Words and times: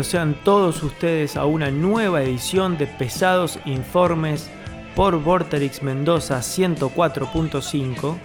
Sean 0.00 0.34
todos 0.42 0.82
ustedes 0.82 1.36
a 1.36 1.44
una 1.44 1.70
nueva 1.70 2.22
edición 2.22 2.78
de 2.78 2.86
Pesados 2.86 3.58
Informes 3.66 4.48
por 4.96 5.22
Vorterix 5.22 5.82
Mendoza 5.82 6.38
104.5, 6.38 8.16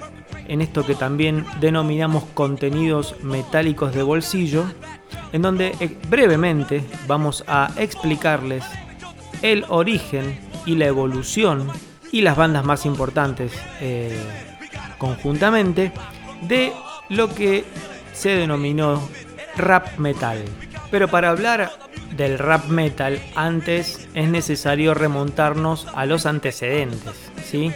en 0.47 0.61
esto 0.61 0.85
que 0.85 0.95
también 0.95 1.45
denominamos 1.59 2.23
contenidos 2.33 3.15
metálicos 3.21 3.93
de 3.93 4.01
bolsillo, 4.01 4.63
en 5.33 5.41
donde 5.41 5.75
eh, 5.81 5.97
brevemente 6.09 6.85
vamos 7.05 7.43
a 7.47 7.69
explicarles 7.77 8.63
el 9.41 9.65
origen 9.67 10.39
y 10.65 10.75
la 10.75 10.85
evolución 10.85 11.67
y 12.13 12.21
las 12.21 12.37
bandas 12.37 12.63
más 12.63 12.85
importantes 12.85 13.51
eh, 13.81 14.17
conjuntamente 14.97 15.91
de 16.43 16.71
lo 17.09 17.27
que 17.27 17.65
se 18.13 18.29
denominó 18.29 19.01
rap 19.57 19.97
metal. 19.97 20.45
Pero 20.91 21.07
para 21.07 21.29
hablar 21.29 21.71
del 22.15 22.39
rap 22.39 22.65
metal, 22.65 23.21
antes 23.35 24.07
es 24.13 24.29
necesario 24.29 24.93
remontarnos 24.93 25.87
a 25.93 26.05
los 26.05 26.25
antecedentes. 26.25 27.31
¿sí? 27.43 27.71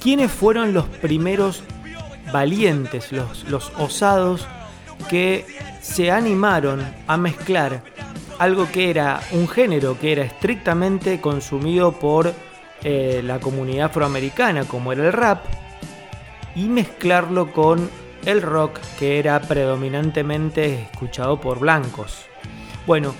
¿Quiénes 0.00 0.30
fueron 0.30 0.72
los 0.72 0.86
primeros 0.86 1.62
valientes, 2.32 3.12
los, 3.12 3.72
osados 3.78 4.46
que 5.08 5.46
se 5.80 6.10
animaron 6.10 6.84
a 7.06 7.16
mezclar 7.16 7.82
algo 8.38 8.70
que 8.70 8.90
era 8.90 9.20
un 9.32 9.48
género 9.48 9.98
que 9.98 10.12
era 10.12 10.22
estrictamente 10.22 11.20
consumido 11.20 11.92
por 11.92 12.32
eh, 12.82 13.20
la 13.24 13.40
comunidad 13.40 13.86
afroamericana, 13.86 14.64
como 14.64 14.92
era 14.92 15.06
el 15.06 15.12
rap, 15.12 15.44
y 16.54 16.68
mezclarlo 16.68 17.52
con 17.52 17.90
el 18.24 18.42
rock 18.42 18.78
que 18.98 19.18
era 19.18 19.40
predominantemente 19.40 20.82
escuchado 20.82 21.40
por 21.40 21.58
blancos. 21.58 22.26
Bueno, 22.88 23.14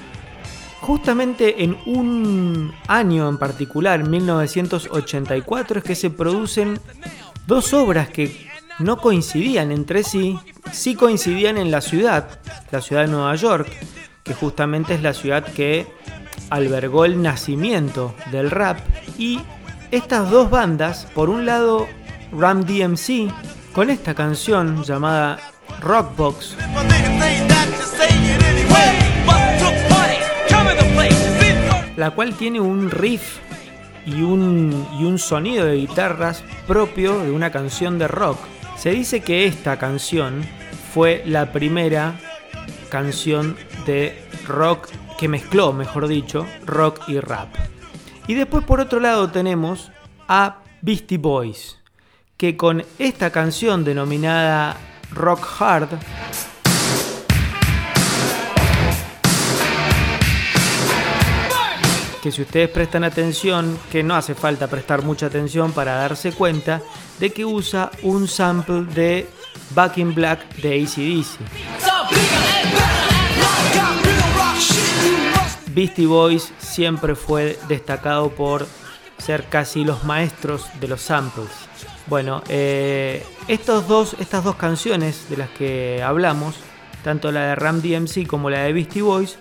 justamente 0.81 1.63
en 1.63 1.77
un 1.85 2.73
año 2.87 3.29
en 3.29 3.37
particular, 3.37 4.03
1984, 4.03 5.81
es 5.81 5.85
que 5.85 5.95
se 5.95 6.09
producen 6.09 6.81
dos 7.47 7.75
obras 7.75 8.09
que 8.09 8.49
no 8.79 8.97
coincidían 8.97 9.71
entre 9.71 10.05
sí, 10.05 10.39
sí 10.73 10.95
coincidían 10.95 11.59
en 11.59 11.71
la 11.71 11.83
ciudad, 11.83 12.41
la 12.71 12.81
ciudad 12.81 13.03
de 13.03 13.09
Nueva 13.09 13.35
York, 13.35 13.69
que 14.23 14.33
justamente 14.33 14.95
es 14.95 15.03
la 15.03 15.13
ciudad 15.13 15.45
que 15.45 15.87
albergó 16.49 17.05
el 17.05 17.21
nacimiento 17.21 18.15
del 18.33 18.51
rap, 18.51 18.79
y 19.19 19.39
estas 19.91 20.31
dos 20.31 20.49
bandas, 20.49 21.07
por 21.15 21.29
un 21.29 21.45
lado 21.45 21.87
Ram 22.33 22.65
DMC, 22.65 23.31
con 23.75 23.91
esta 23.91 24.15
canción 24.15 24.83
llamada 24.83 25.39
Rockbox, 25.83 26.57
la 31.99 32.13
cual 32.13 32.35
tiene 32.35 32.61
un 32.61 32.93
riff 32.93 33.39
y 34.07 34.23
un, 34.23 34.87
y 35.01 35.05
un 35.05 35.19
sonido 35.19 35.67
de 35.67 35.75
guitarras 35.75 36.45
propio 36.69 37.19
de 37.19 37.33
una 37.33 37.51
canción 37.51 37.99
de 37.99 38.07
rock. 38.07 38.39
Se 38.77 38.93
dice 38.93 39.21
que 39.21 39.47
esta 39.47 39.81
canción 39.81 40.45
fue 40.95 41.25
la 41.27 41.51
primera 41.51 42.15
canción 42.89 43.57
de 43.85 44.17
rock 44.47 44.89
que 45.19 45.27
mezcló, 45.27 45.73
mejor 45.73 46.07
dicho, 46.07 46.47
rock 46.65 47.01
y 47.09 47.19
rap. 47.19 47.49
Y 48.29 48.35
después 48.35 48.65
por 48.65 48.79
otro 48.79 49.01
lado 49.01 49.33
tenemos 49.33 49.91
a 50.29 50.59
Beastie 50.83 51.19
Boys, 51.19 51.79
que 52.37 52.57
con 52.57 52.85
esta 53.01 53.31
canción 53.31 53.83
denominada 53.83 54.77
Rock 55.11 55.45
Hard, 55.59 55.89
que 62.29 62.33
si 62.33 62.43
ustedes 62.43 62.69
prestan 62.69 63.05
atención, 63.05 63.79
que 63.91 64.03
no 64.03 64.15
hace 64.15 64.35
falta 64.35 64.67
prestar 64.67 65.03
mucha 65.03 65.25
atención 65.25 65.73
para 65.73 65.95
darse 65.95 66.33
cuenta 66.33 66.83
de 67.19 67.31
que 67.31 67.47
usa 67.47 67.91
un 68.03 68.29
sample 68.29 68.83
de 68.83 69.27
Back 69.71 69.97
in 69.97 70.15
Black 70.15 70.57
de 70.57 70.83
ACDC. 70.83 71.39
Beastie 75.69 76.05
Boys 76.05 76.53
siempre 76.59 77.15
fue 77.15 77.59
destacado 77.67 78.29
por 78.29 78.67
ser 79.17 79.45
casi 79.45 79.83
los 79.83 80.05
maestros 80.05 80.67
de 80.81 80.89
los 80.89 81.01
samples. 81.01 81.49
Bueno, 82.09 82.43
eh, 82.51 83.25
estos 83.47 83.89
dos, 83.89 84.17
estas 84.21 84.45
dos 84.45 84.57
canciones 84.57 85.31
de 85.31 85.39
las 85.39 85.49
que 85.49 86.03
hablamos, 86.03 86.57
tanto 87.03 87.33
la 87.33 87.47
de 87.47 87.55
Ram 87.55 87.81
DMC 87.81 88.27
como 88.27 88.51
la 88.51 88.65
de 88.65 88.75
Beastie 88.75 89.01
Boys, 89.01 89.39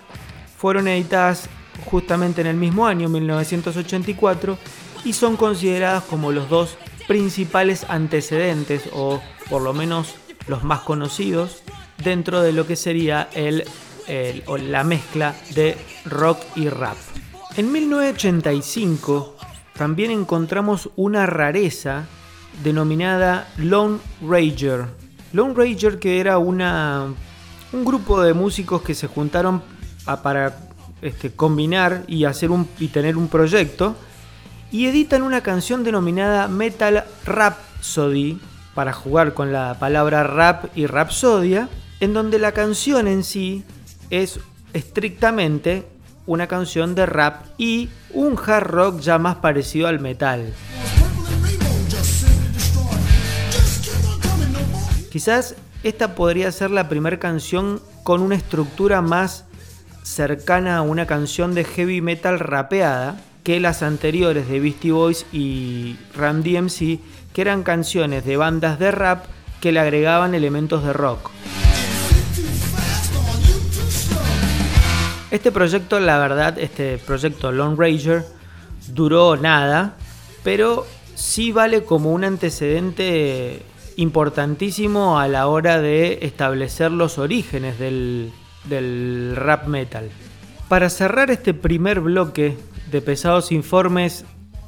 fueron 0.56 0.88
editadas 0.88 1.50
justamente 1.84 2.40
en 2.40 2.46
el 2.46 2.56
mismo 2.56 2.86
año, 2.86 3.08
1984, 3.08 4.58
y 5.04 5.12
son 5.12 5.36
consideradas 5.36 6.04
como 6.04 6.32
los 6.32 6.48
dos 6.48 6.76
principales 7.06 7.86
antecedentes, 7.88 8.88
o 8.92 9.20
por 9.48 9.62
lo 9.62 9.72
menos 9.72 10.14
los 10.46 10.64
más 10.64 10.80
conocidos, 10.80 11.62
dentro 12.02 12.42
de 12.42 12.52
lo 12.52 12.66
que 12.66 12.76
sería 12.76 13.28
el, 13.34 13.64
o 14.46 14.56
la 14.56 14.84
mezcla 14.84 15.34
de 15.54 15.76
rock 16.04 16.38
y 16.56 16.68
rap. 16.68 16.96
En 17.56 17.72
1985 17.72 19.36
también 19.76 20.10
encontramos 20.10 20.90
una 20.96 21.26
rareza 21.26 22.06
denominada 22.62 23.48
Lone 23.56 23.98
Ranger. 24.22 24.86
Lone 25.32 25.54
Ranger 25.54 25.98
que 25.98 26.20
era 26.20 26.38
una, 26.38 27.06
un 27.72 27.84
grupo 27.84 28.20
de 28.22 28.34
músicos 28.34 28.82
que 28.82 28.94
se 28.94 29.06
juntaron 29.06 29.62
para 30.22 30.67
este, 31.02 31.30
combinar 31.30 32.04
y, 32.06 32.24
hacer 32.24 32.50
un, 32.50 32.68
y 32.78 32.88
tener 32.88 33.16
un 33.16 33.28
proyecto 33.28 33.96
y 34.70 34.86
editan 34.86 35.22
una 35.22 35.42
canción 35.42 35.84
denominada 35.84 36.48
Metal 36.48 37.04
Rhapsody 37.24 38.38
para 38.74 38.92
jugar 38.92 39.34
con 39.34 39.52
la 39.52 39.76
palabra 39.78 40.22
rap 40.24 40.66
y 40.76 40.86
rapsodia, 40.86 41.68
en 42.00 42.12
donde 42.14 42.38
la 42.38 42.52
canción 42.52 43.08
en 43.08 43.24
sí 43.24 43.64
es 44.10 44.40
estrictamente 44.72 45.86
una 46.26 46.46
canción 46.46 46.94
de 46.94 47.06
rap 47.06 47.46
y 47.56 47.88
un 48.12 48.38
hard 48.38 48.66
rock 48.66 49.00
ya 49.00 49.18
más 49.18 49.36
parecido 49.36 49.88
al 49.88 49.98
metal. 49.98 50.52
Quizás 55.10 55.56
esta 55.82 56.14
podría 56.14 56.52
ser 56.52 56.70
la 56.70 56.88
primera 56.88 57.18
canción 57.18 57.80
con 58.04 58.20
una 58.20 58.36
estructura 58.36 59.00
más 59.00 59.47
cercana 60.08 60.78
a 60.78 60.82
una 60.82 61.06
canción 61.06 61.54
de 61.54 61.64
heavy 61.64 62.00
metal 62.00 62.38
rapeada 62.38 63.20
que 63.44 63.60
las 63.60 63.82
anteriores 63.82 64.48
de 64.48 64.58
Beastie 64.58 64.90
Boys 64.90 65.26
y 65.32 65.96
Ram 66.14 66.42
DMC, 66.42 66.98
que 67.32 67.40
eran 67.42 67.62
canciones 67.62 68.24
de 68.24 68.36
bandas 68.36 68.78
de 68.78 68.90
rap 68.90 69.26
que 69.60 69.70
le 69.70 69.80
agregaban 69.80 70.34
elementos 70.34 70.82
de 70.82 70.92
rock. 70.92 71.30
Este 75.30 75.52
proyecto, 75.52 76.00
la 76.00 76.18
verdad, 76.18 76.58
este 76.58 76.96
proyecto 76.98 77.52
Lone 77.52 77.76
Ranger 77.78 78.24
duró 78.88 79.36
nada, 79.36 79.94
pero 80.42 80.86
sí 81.14 81.52
vale 81.52 81.84
como 81.84 82.12
un 82.12 82.24
antecedente 82.24 83.62
importantísimo 83.96 85.18
a 85.18 85.28
la 85.28 85.48
hora 85.48 85.80
de 85.80 86.20
establecer 86.22 86.92
los 86.92 87.18
orígenes 87.18 87.78
del, 87.78 88.32
rap 89.36 89.66
metal. 89.66 90.10
Para 90.68 90.90
cerrar 90.90 91.30
este 91.30 91.54
primer 91.54 92.00
bloque 92.00 92.56
de 92.90 93.00
pesados 93.00 93.52
informes 93.52 94.24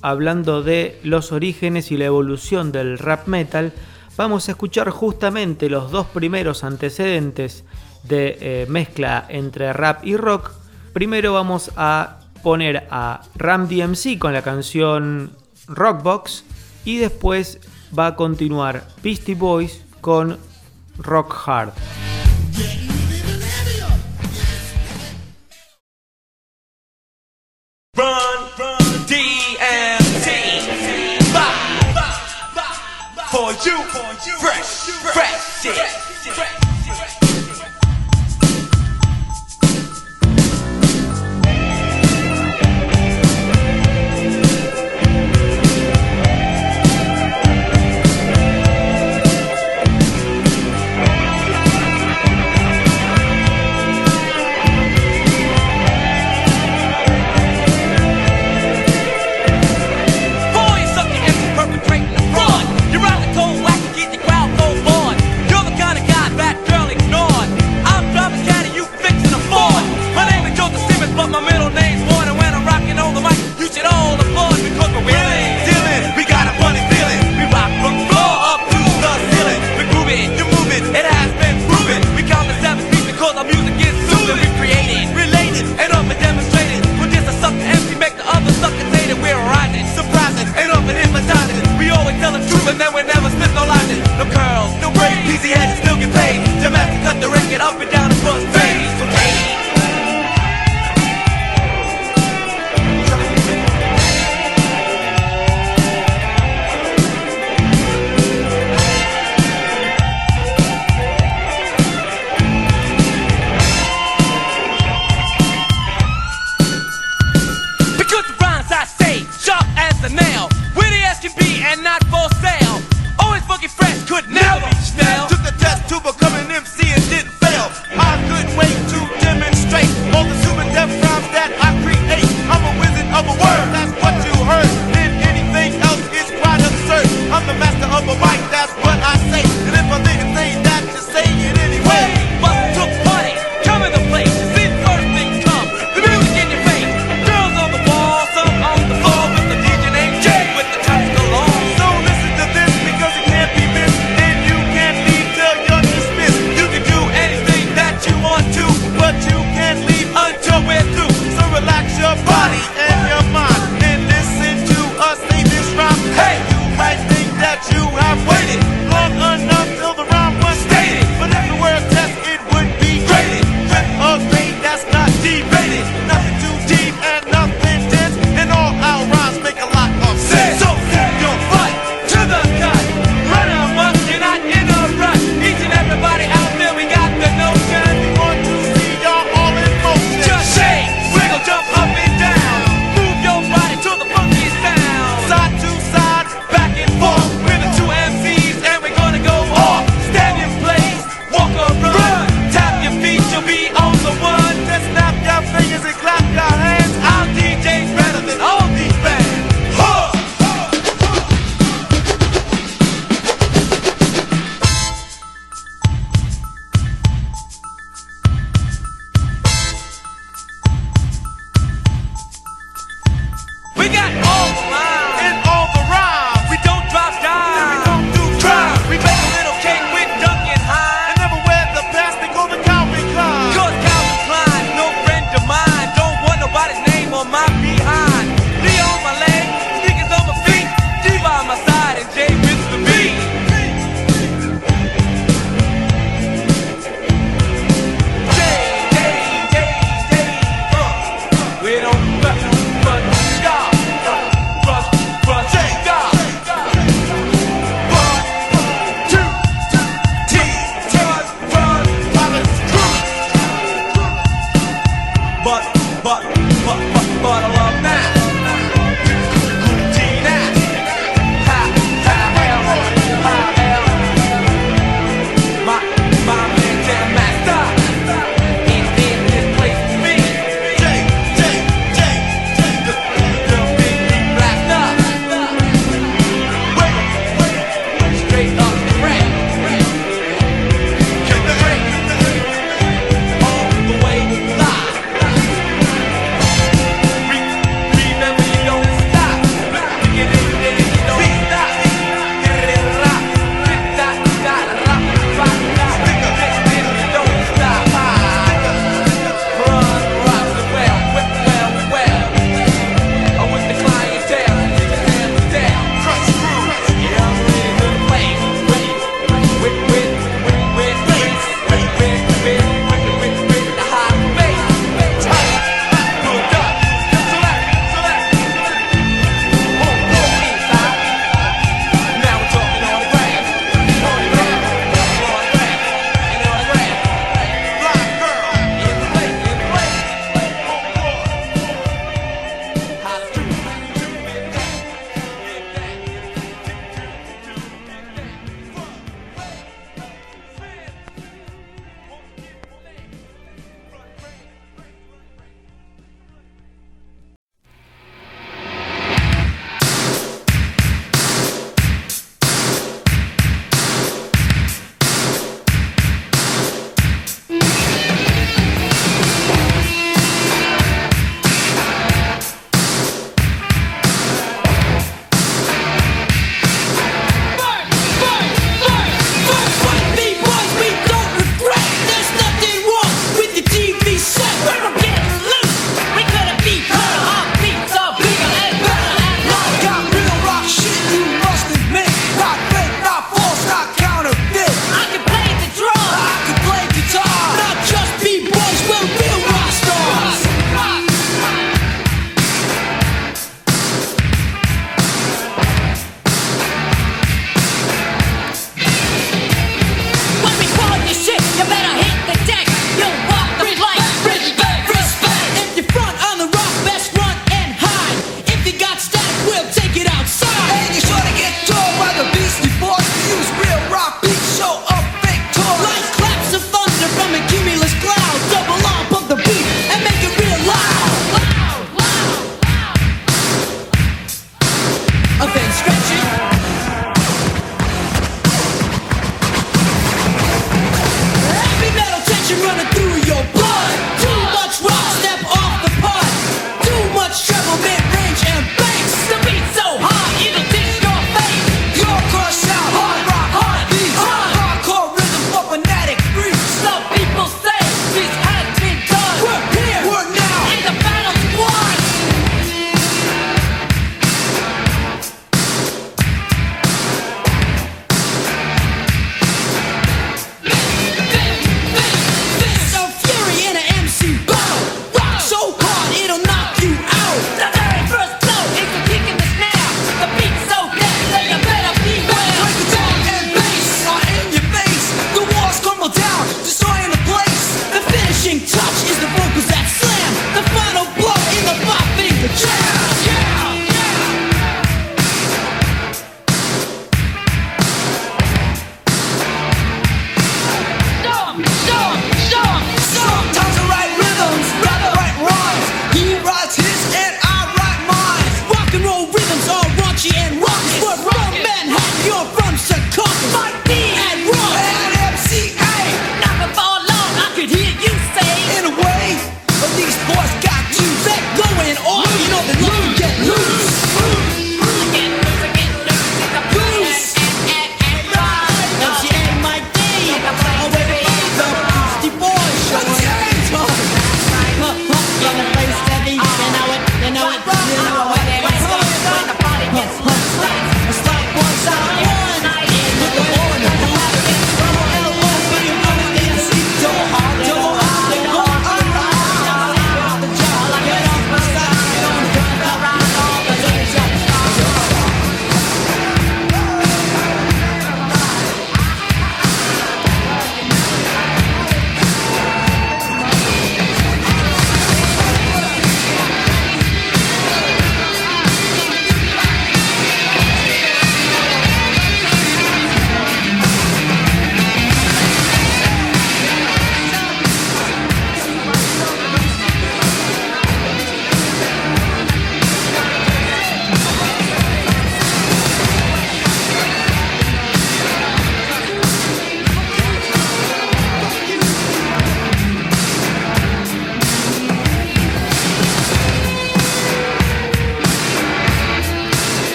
hablando 0.00 0.62
de 0.62 0.98
los 1.02 1.32
orígenes 1.32 1.90
y 1.92 1.96
la 1.96 2.06
evolución 2.06 2.72
del 2.72 2.98
rap 2.98 3.26
metal, 3.26 3.72
vamos 4.16 4.48
a 4.48 4.52
escuchar 4.52 4.90
justamente 4.90 5.70
los 5.70 5.90
dos 5.90 6.06
primeros 6.06 6.64
antecedentes 6.64 7.64
de 8.02 8.36
eh, 8.40 8.66
mezcla 8.68 9.24
entre 9.28 9.72
rap 9.72 10.04
y 10.04 10.16
rock. 10.16 10.52
Primero 10.92 11.32
vamos 11.32 11.70
a 11.76 12.20
poner 12.42 12.88
a 12.90 13.22
Ram 13.36 13.68
DMC 13.68 14.18
con 14.18 14.32
la 14.32 14.42
canción 14.42 15.32
Rockbox 15.68 16.44
y 16.84 16.98
después 16.98 17.60
va 17.96 18.08
a 18.08 18.16
continuar 18.16 18.86
Beastie 19.02 19.34
Boys 19.34 19.84
con 20.00 20.38
Rock 20.98 21.34
Hard. 21.46 21.72
you 33.64 33.78
fresh, 34.38 34.88
fresh 35.12 35.62
fresh 36.34 36.61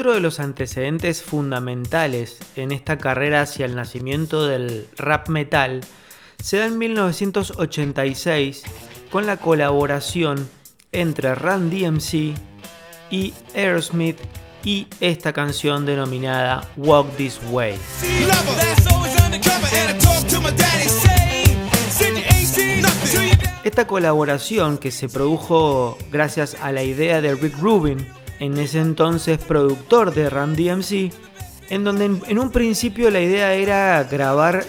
Otro 0.00 0.14
de 0.14 0.20
los 0.20 0.40
antecedentes 0.40 1.22
fundamentales 1.22 2.38
en 2.56 2.72
esta 2.72 2.96
carrera 2.96 3.42
hacia 3.42 3.66
el 3.66 3.76
nacimiento 3.76 4.46
del 4.46 4.88
rap 4.96 5.28
metal 5.28 5.82
se 6.42 6.56
da 6.56 6.64
en 6.64 6.78
1986 6.78 8.62
con 9.10 9.26
la 9.26 9.36
colaboración 9.36 10.48
entre 10.92 11.34
Run 11.34 11.68
DMC 11.68 12.34
y 13.10 13.34
Aerosmith 13.54 14.16
y 14.64 14.86
esta 15.00 15.34
canción 15.34 15.84
denominada 15.84 16.66
Walk 16.78 17.14
This 17.18 17.38
Way. 17.50 17.74
Esta 23.64 23.86
colaboración 23.86 24.78
que 24.78 24.92
se 24.92 25.10
produjo 25.10 25.98
gracias 26.10 26.56
a 26.62 26.72
la 26.72 26.82
idea 26.82 27.20
de 27.20 27.34
Rick 27.34 27.58
Rubin, 27.58 28.06
en 28.40 28.58
ese 28.58 28.80
entonces 28.80 29.38
productor 29.38 30.12
de 30.12 30.28
Run 30.28 30.56
DMC, 30.56 31.12
en 31.68 31.84
donde 31.84 32.06
en, 32.06 32.38
un 32.38 32.50
principio 32.50 33.10
la 33.10 33.20
idea 33.20 33.54
era 33.54 34.02
grabar, 34.04 34.64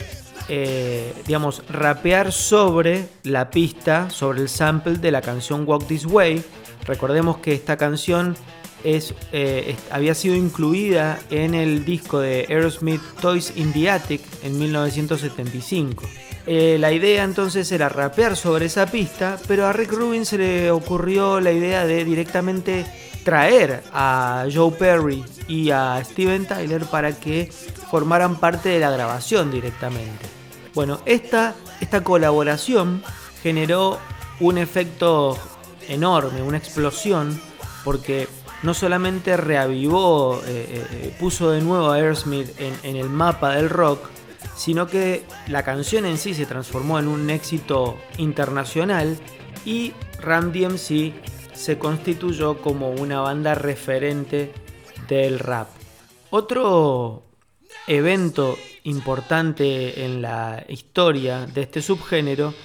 eh, 0.50 1.14
digamos, 1.26 1.64
rapear 1.70 2.32
sobre 2.32 3.08
la 3.24 3.50
pista, 3.50 4.10
sobre 4.10 4.42
el 4.42 4.50
sample 4.50 4.98
de 4.98 5.10
la 5.10 5.22
canción 5.22 5.68
Walk 5.68 5.88
This 5.88 6.06
Way. 6.06 6.44
Recordemos 6.86 7.38
que 7.38 7.54
esta 7.54 7.78
canción 7.78 8.36
eh, 8.84 9.76
había 9.90 10.16
sido 10.16 10.36
incluida 10.36 11.20
en 11.30 11.56
el 11.56 11.86
disco 11.86 12.20
de 12.20 12.46
Aerosmith 12.50 13.02
Toys 13.22 13.54
in 13.56 13.72
the 13.74 13.90
Attic 13.90 14.22
en 14.44 14.60
1975. 14.60 16.04
Eh, 16.48 16.78
la 16.80 16.92
idea 16.92 17.24
entonces 17.24 17.72
era 17.72 17.88
rapear 17.88 18.36
sobre 18.36 18.66
esa 18.66 18.88
pista, 18.88 19.38
pero 19.48 19.68
a 19.68 19.74
Rick 19.74 19.92
Rubin 19.92 20.26
se 20.26 20.40
le 20.40 20.72
ocurrió 20.72 21.40
la 21.40 21.52
idea 21.52 21.86
de 21.86 22.04
directamente 22.04 22.86
traer 23.24 23.84
a 23.94 24.46
Joe 24.52 24.72
Perry 24.72 25.24
y 25.48 25.72
a 25.72 26.02
Steven 26.04 26.46
Tyler 26.46 26.86
para 26.86 27.14
que 27.14 27.52
formaran 27.90 28.38
parte 28.38 28.70
de 28.70 28.80
la 28.80 28.92
grabación 28.92 29.52
directamente. 29.52 30.26
Bueno, 30.74 31.00
esta, 31.06 31.56
esta 31.82 32.04
colaboración 32.04 33.04
generó 33.44 34.00
un 34.40 34.58
efecto 34.58 35.38
enorme, 35.88 36.42
una 36.42 36.58
explosión, 36.58 37.40
porque 37.84 38.28
no 38.64 38.74
solamente 38.74 39.38
reavivó, 39.38 40.42
eh, 40.46 40.66
eh, 40.70 40.88
eh, 40.92 41.16
puso 41.20 41.52
de 41.52 41.62
nuevo 41.62 41.90
a 41.90 41.96
Aerosmith 41.96 42.50
en, 42.60 42.96
el 42.96 43.10
mapa 43.10 43.56
del 43.56 43.70
rock, 43.70 44.10
sino 44.56 44.88
que 44.88 45.24
la 45.48 45.64
canción 45.64 46.06
en 46.06 46.18
sí 46.18 46.34
se 46.34 46.46
transformó 46.46 47.00
en 47.00 47.08
un 47.08 47.30
éxito 47.30 47.98
internacional 48.18 49.18
y 49.66 49.94
Ram 50.20 50.52
DMC 50.52 51.14
se 51.62 51.78
constituyó 51.78 52.58
como 52.58 52.90
una 52.90 53.20
banda 53.20 53.54
referente 53.54 54.52
del 55.08 55.38
rap. 55.38 55.68
Otro 56.32 57.24
evento 57.86 58.58
importante 58.84 60.04
en 60.04 60.24
la 60.24 60.66
historia 60.68 61.46
de 61.46 61.62
este 61.62 61.84
subgénero 61.84 62.56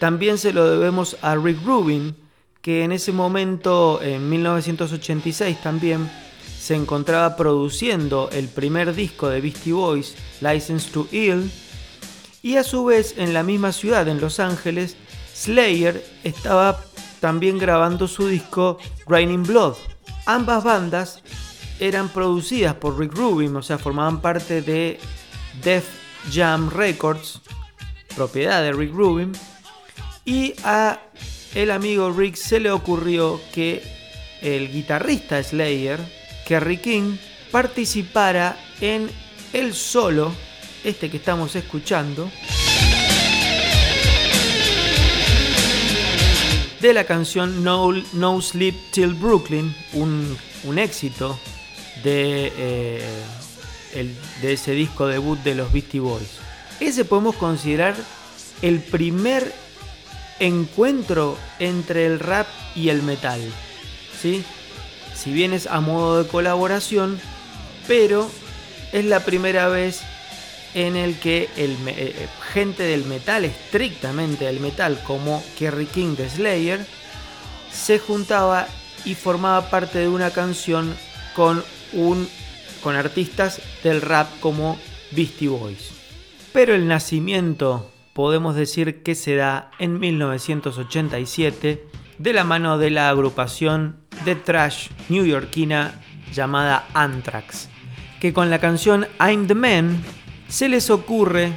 también 0.00 0.38
se 0.38 0.54
lo 0.54 0.70
debemos 0.70 1.18
a 1.20 1.36
Rick 1.36 1.62
Rubin, 1.66 2.16
que 2.62 2.82
en 2.82 2.92
ese 2.92 3.12
momento, 3.12 4.00
en 4.02 4.26
1986 4.30 5.60
también, 5.62 6.10
se 6.58 6.74
encontraba 6.74 7.36
produciendo 7.36 8.30
el 8.32 8.48
primer 8.48 8.94
disco 8.94 9.28
de 9.28 9.42
Beastie 9.42 9.74
Boys, 9.74 10.14
License 10.40 10.90
to 10.90 11.06
Ill, 11.12 11.50
y 12.42 12.56
a 12.56 12.64
su 12.64 12.86
vez 12.86 13.16
en 13.18 13.34
la 13.34 13.42
misma 13.42 13.72
ciudad, 13.72 14.08
en 14.08 14.20
Los 14.20 14.40
Ángeles, 14.40 14.96
Slayer 15.34 16.02
estaba 16.24 16.80
también 17.26 17.58
grabando 17.58 18.06
su 18.06 18.28
disco 18.28 18.78
Raining 19.08 19.42
Blood. 19.42 19.74
Ambas 20.26 20.62
bandas 20.62 21.22
eran 21.80 22.08
producidas 22.08 22.74
por 22.74 22.96
Rick 22.96 23.14
Rubin, 23.14 23.56
o 23.56 23.62
sea, 23.62 23.78
formaban 23.78 24.20
parte 24.20 24.62
de 24.62 25.00
Def 25.60 25.88
Jam 26.32 26.70
Records, 26.70 27.40
propiedad 28.14 28.62
de 28.62 28.72
Rick 28.72 28.94
Rubin, 28.94 29.32
y 30.24 30.54
a 30.62 31.00
el 31.56 31.72
amigo 31.72 32.12
Rick 32.12 32.36
se 32.36 32.60
le 32.60 32.70
ocurrió 32.70 33.40
que 33.52 33.82
el 34.40 34.70
guitarrista 34.70 35.42
Slayer, 35.42 35.98
Kerry 36.46 36.76
King, 36.76 37.16
participara 37.50 38.56
en 38.80 39.10
el 39.52 39.74
solo, 39.74 40.30
este 40.84 41.10
que 41.10 41.16
estamos 41.16 41.56
escuchando, 41.56 42.30
de 46.86 46.94
la 46.94 47.04
canción 47.04 47.64
No, 47.64 47.92
no 48.12 48.40
Sleep 48.40 48.74
Till 48.92 49.14
Brooklyn, 49.14 49.74
un, 49.92 50.36
éxito 50.78 51.38
de, 52.02 52.52
eh, 52.56 53.24
de 54.42 54.52
ese 54.52 54.72
disco 54.72 55.06
debut 55.06 55.38
de 55.40 55.54
los 55.54 55.72
Beastie 55.72 56.00
Boys. 56.00 56.38
Ese 56.80 57.04
podemos 57.04 57.36
considerar 57.36 57.94
el 58.62 58.80
primer 58.80 59.52
encuentro 60.38 61.36
entre 61.58 62.06
el 62.06 62.20
rap 62.20 62.46
y 62.74 62.90
el 62.90 63.02
metal. 63.02 63.40
¿sí? 64.20 64.44
Si 65.14 65.32
bien 65.32 65.52
es 65.52 65.66
a 65.66 65.80
modo 65.80 66.22
de 66.22 66.28
colaboración, 66.28 67.20
pero 67.88 68.30
es 68.92 69.04
la 69.04 69.20
primera 69.20 69.68
vez 69.68 70.02
en 70.76 70.94
el 70.94 71.18
que 71.18 71.48
el, 71.56 71.72
eh, 71.88 71.94
eh, 71.96 72.28
gente 72.52 72.82
del 72.82 73.06
metal, 73.06 73.46
estrictamente 73.46 74.44
del 74.44 74.60
metal, 74.60 75.00
como 75.06 75.42
Kerry 75.58 75.86
King 75.86 76.16
de 76.16 76.28
Slayer, 76.28 76.86
se 77.72 77.98
juntaba 77.98 78.68
y 79.06 79.14
formaba 79.14 79.70
parte 79.70 80.00
de 80.00 80.08
una 80.08 80.30
canción 80.30 80.94
con, 81.34 81.64
con 82.82 82.94
artistas 82.94 83.62
del 83.82 84.02
rap 84.02 84.28
como 84.40 84.78
Beastie 85.12 85.48
Boys. 85.48 85.92
Pero 86.52 86.74
el 86.74 86.86
nacimiento 86.86 87.90
podemos 88.12 88.54
decir 88.54 89.02
que 89.02 89.14
se 89.14 89.34
da 89.34 89.70
en 89.78 89.98
1987 89.98 91.86
de 92.18 92.32
la 92.34 92.44
mano 92.44 92.76
de 92.76 92.90
la 92.90 93.08
agrupación 93.08 93.96
de 94.26 94.34
trash 94.34 94.88
newyorkina 95.08 95.94
llamada 96.34 96.86
Anthrax, 96.92 97.70
que 98.20 98.34
con 98.34 98.50
la 98.50 98.58
canción 98.58 99.06
I'm 99.18 99.46
the 99.46 99.54
Man 99.54 100.02
se 100.48 100.68
les 100.68 100.90
ocurre 100.90 101.52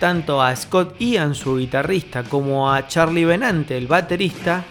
tanto 0.00 0.42
a 0.42 0.54
Scott 0.56 0.96
Ian, 1.00 1.34
su 1.34 1.56
guitarrista, 1.56 2.24
como 2.24 2.72
a 2.72 2.88
Charlie 2.88 3.24
Benante, 3.24 3.76
el 3.76 3.86
baterista, 3.86 4.64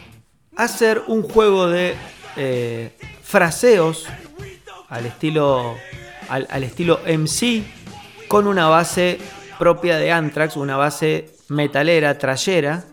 hacer 0.55 1.03
un 1.07 1.23
juego 1.23 1.67
de 1.67 1.95
eh, 2.35 2.97
fraseos 3.23 4.07
al 4.89 5.05
estilo, 5.05 5.75
al 6.27 6.63
estilo 6.63 6.99
MC 7.05 7.63
con 8.27 8.47
una 8.47 8.67
base 8.67 9.19
propia 9.59 9.97
de 9.97 10.11
Anthrax, 10.11 10.55
una 10.55 10.77
base 10.77 11.29
metalera, 11.49 12.17
trayera, 12.17 12.85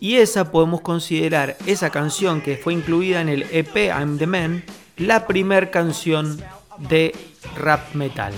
y 0.00 0.16
esa 0.16 0.50
podemos 0.50 0.80
considerar 0.80 1.56
esa 1.66 1.90
canción 1.90 2.40
que 2.40 2.56
fue 2.56 2.72
incluida 2.72 3.20
en 3.20 3.28
el 3.28 3.46
EP 3.52 3.76
I'm 3.76 4.18
the 4.18 4.26
Man, 4.26 4.64
la 4.96 5.26
primer 5.26 5.70
canción 5.70 6.42
de 6.78 7.14
rap 7.56 7.94
metal. 7.94 8.32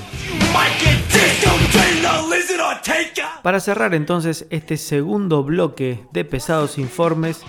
Para 3.43 3.59
cerrar 3.59 3.95
entonces 3.95 4.47
este 4.51 4.77
segundo 4.77 5.43
bloque 5.43 6.01
de 6.13 6.25
pesados 6.25 6.79
informes, 6.79 7.43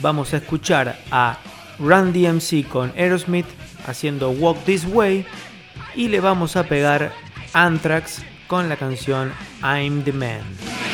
vamos 0.00 0.32
a 0.32 0.38
escuchar 0.38 0.98
a 1.10 1.38
Run 1.78 2.12
DMC 2.12 2.66
con 2.68 2.92
Aerosmith 2.96 3.46
haciendo 3.86 4.30
Walk 4.30 4.58
This 4.64 4.86
Way 4.86 5.26
y 5.94 6.08
le 6.08 6.20
vamos 6.20 6.56
a 6.56 6.64
pegar 6.64 7.12
Anthrax 7.52 8.22
con 8.46 8.68
la 8.68 8.76
canción 8.76 9.32
I'm 9.62 10.02
the 10.02 10.12
Man. 10.12 10.93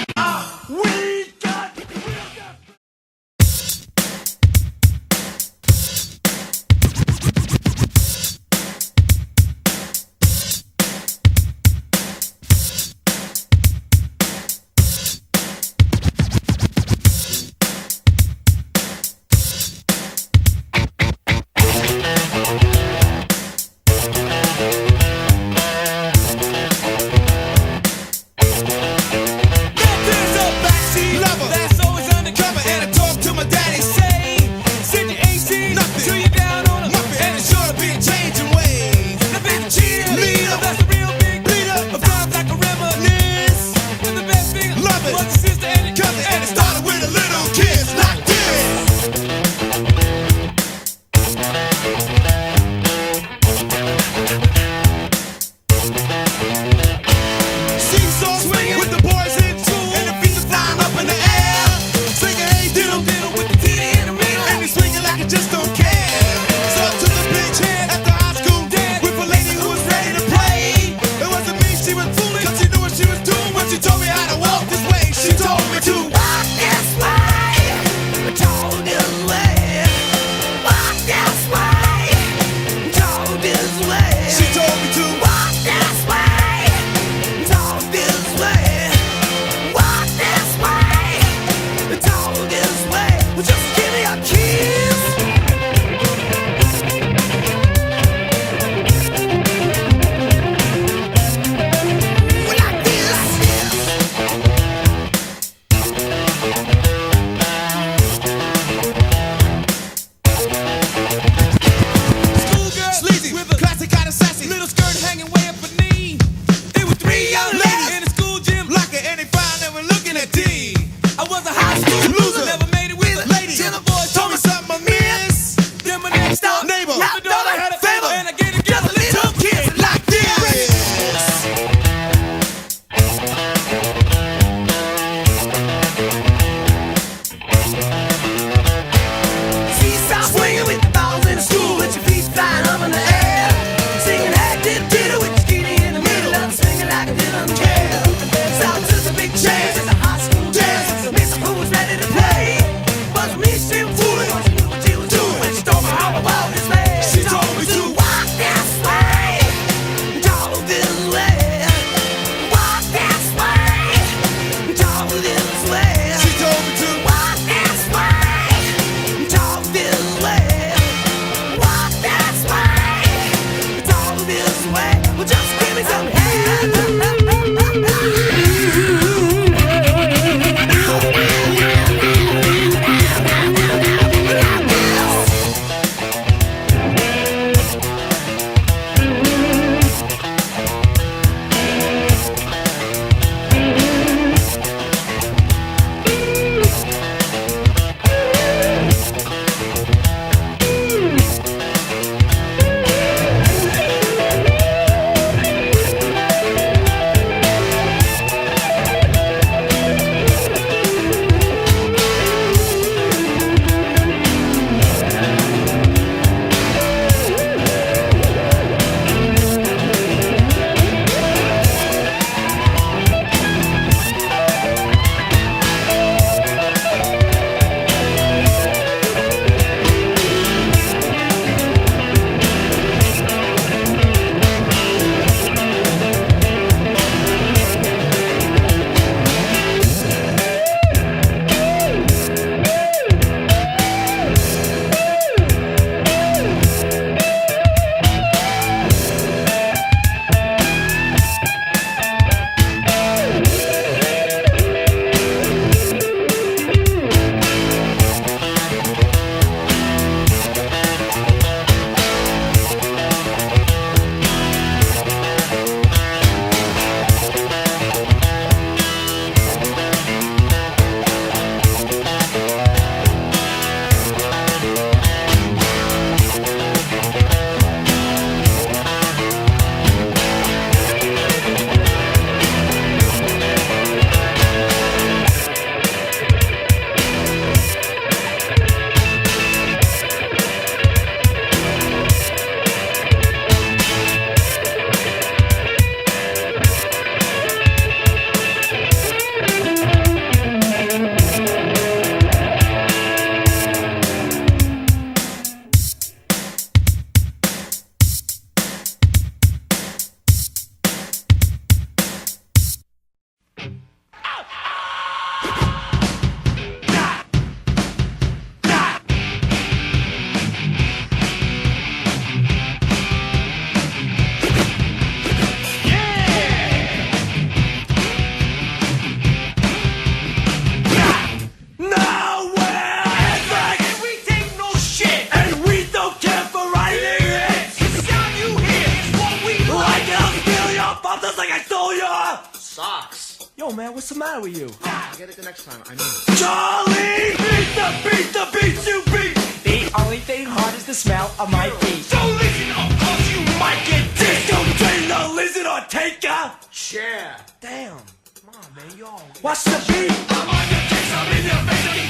Ollie! 346.51 347.39
Beat 347.43 347.71
the 347.79 347.89
beat, 348.05 348.29
the 348.37 348.45
beats 348.55 348.87
you 348.91 348.99
beat! 349.13 349.35
The 349.69 349.79
only 350.03 350.19
thing 350.19 350.47
hard 350.47 350.75
is 350.75 350.87
the 350.87 350.95
smell 350.95 351.31
of 351.39 351.51
my 351.51 351.71
feet. 351.81 352.03
Don't 352.11 352.35
listen 352.43 352.71
or 352.81 352.89
cause 353.03 353.25
you 353.33 353.41
might 353.63 353.81
get 353.87 354.05
dissed. 354.19 354.49
Don't 354.53 354.73
train 354.81 355.03
the 355.13 355.21
lizard 355.39 355.67
or 355.67 355.81
take 355.89 356.25
a 356.25 356.53
chair. 356.73 357.37
Damn. 357.61 357.99
Come 358.39 358.55
on, 358.55 358.69
man, 358.75 358.99
y'all. 358.99 359.23
What's 359.43 359.65
the 359.65 359.79
beat? 359.89 360.11
I'm 360.31 360.49
on 360.49 360.67
your 360.73 360.85
case, 360.91 361.13
I'm 361.19 361.29
in 361.37 361.45
your 361.47 361.63
face. 361.69 362.10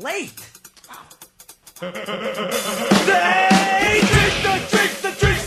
Late. 0.00 0.48
they 1.80 1.90
drink 4.10 4.34
the 4.42 4.54
drinks, 4.70 5.00
the 5.02 5.12
drinks 5.18 5.39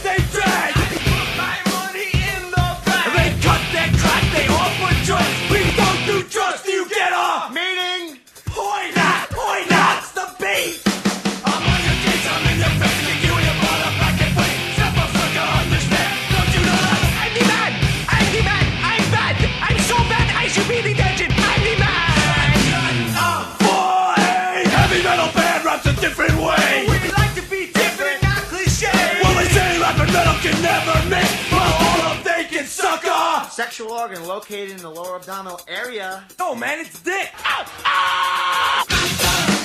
Sexual 33.51 33.91
organ 33.91 34.25
located 34.27 34.71
in 34.71 34.77
the 34.77 34.89
lower 34.89 35.15
abdominal 35.17 35.60
area. 35.67 36.23
No, 36.39 36.56
man, 36.56 36.79
it's 36.79 37.01
dick. 37.01 37.29
Ah, 37.38 37.65
ah! 37.86 38.86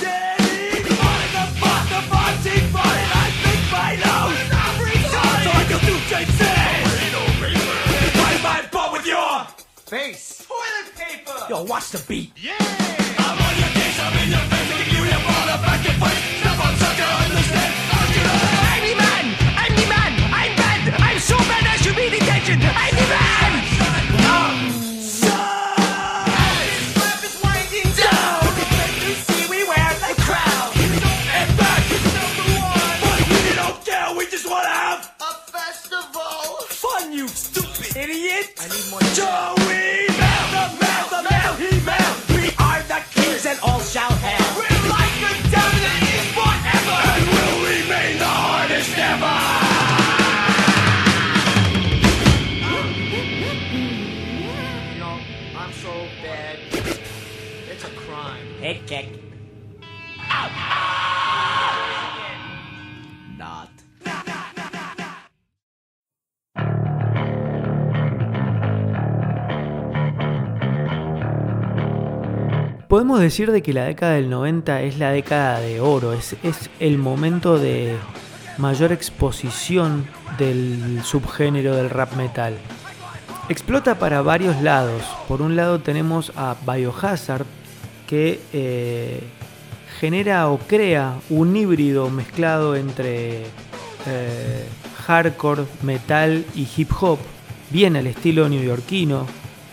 Daddy, 0.01 0.81
find 0.83 1.31
the 1.33 1.45
fuck 1.59 1.89
the 1.89 2.01
party 2.09 2.59
fun, 2.69 2.85
I 2.85 3.29
think 3.41 3.61
my 3.71 3.91
nose. 3.97 4.49
So 5.43 5.49
I 5.49 5.63
can 5.67 5.79
do 5.85 5.95
James 6.07 6.37
Find 8.13 8.43
my 8.43 8.61
butt 8.71 8.93
with 8.93 9.05
your 9.05 9.47
Face. 9.87 10.45
toilet 10.47 10.95
paper. 10.95 11.45
Yo, 11.49 11.63
watch 11.63 11.89
the 11.91 12.03
beat. 12.07 12.31
Yeah. 12.37 12.53
I'm 12.59 13.37
on 13.37 13.57
your 13.57 13.69
case, 13.69 13.99
I'm 13.99 14.13
in 14.23 14.29
your 14.29 14.45
face, 14.51 14.69
kick 14.77 14.93
you 14.93 15.03
in 15.03 15.09
your 15.09 15.19
butt, 15.19 15.49
I'm 15.49 15.99
back. 15.99 16.38
Podemos 73.09 73.23
decir 73.23 73.51
de 73.51 73.63
que 73.63 73.73
la 73.73 73.85
década 73.85 74.13
del 74.13 74.29
90 74.29 74.83
es 74.83 74.99
la 74.99 75.09
década 75.09 75.59
de 75.59 75.81
oro, 75.81 76.13
es, 76.13 76.35
el 76.79 76.99
momento 76.99 77.57
de 77.57 77.95
mayor 78.59 78.91
exposición 78.91 80.05
del 80.37 81.01
subgénero 81.03 81.75
del 81.75 81.89
rap 81.89 82.13
metal. 82.13 82.53
Explota 83.49 83.97
para 83.97 84.21
varios 84.21 84.61
lados. 84.61 85.01
Por 85.27 85.41
un 85.41 85.55
lado 85.55 85.79
tenemos 85.79 86.31
a 86.35 86.55
Biohazard, 86.67 87.47
que 88.05 88.41
eh, 88.53 89.23
genera 89.99 90.47
o 90.47 90.59
crea 90.59 91.15
un 91.31 91.57
híbrido 91.57 92.11
mezclado 92.11 92.75
entre 92.75 93.45
eh, 94.05 94.67
hardcore, 95.07 95.63
metal 95.81 96.45
y 96.53 96.67
hip 96.77 96.91
hop, 97.01 97.17
bien 97.71 97.95
al 97.95 98.05
estilo 98.05 98.47
neoyorquino, 98.47 99.25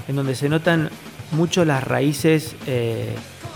en 0.08 0.16
donde 0.16 0.34
se 0.34 0.48
notan 0.48 0.88
mucho 1.36 1.64
las 1.64 1.84
raíces 1.84 2.56
eh, 2.66 3.14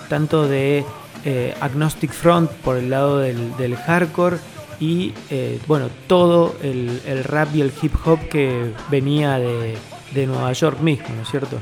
tanto 0.08 0.46
de 0.46 0.84
eh, 1.24 1.54
Agnostic 1.60 2.12
Front 2.12 2.50
por 2.50 2.76
el 2.76 2.90
lado 2.90 3.18
del, 3.18 3.56
del 3.56 3.76
hardcore 3.76 4.38
y 4.78 5.12
eh, 5.30 5.60
bueno, 5.66 5.88
todo 6.06 6.56
el, 6.62 7.02
el 7.06 7.24
rap 7.24 7.54
y 7.54 7.60
el 7.60 7.72
hip 7.80 7.94
hop 8.04 8.18
que 8.28 8.72
venía 8.90 9.38
de, 9.38 9.76
de 10.12 10.26
Nueva 10.26 10.52
York 10.52 10.80
mismo, 10.80 11.08
¿no 11.14 11.22
es 11.22 11.28
cierto? 11.28 11.58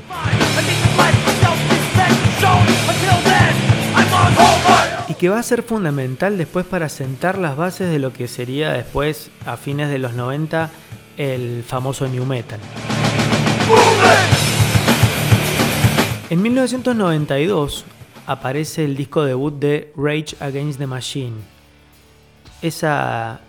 Y 5.09 5.13
que 5.15 5.29
va 5.29 5.39
a 5.39 5.43
ser 5.43 5.63
fundamental 5.63 6.37
después 6.37 6.65
para 6.65 6.87
sentar 6.87 7.37
las 7.37 7.57
bases 7.57 7.89
de 7.89 7.99
lo 7.99 8.13
que 8.13 8.27
sería 8.27 8.71
después, 8.71 9.31
a 9.45 9.57
fines 9.57 9.89
de 9.89 9.99
los 9.99 10.13
90, 10.13 10.69
el 11.17 11.63
famoso 11.67 12.07
New 12.07 12.25
Metal. 12.25 12.59
En 16.29 16.43
1992 16.43 17.85
aparece 18.27 18.85
el 18.85 18.95
disco 18.95 19.23
debut 19.23 19.51
de 19.57 19.91
Rage 19.97 20.35
Against 20.39 20.77
the 20.77 20.85
Machine. 20.85 21.37
Esa 22.61 23.41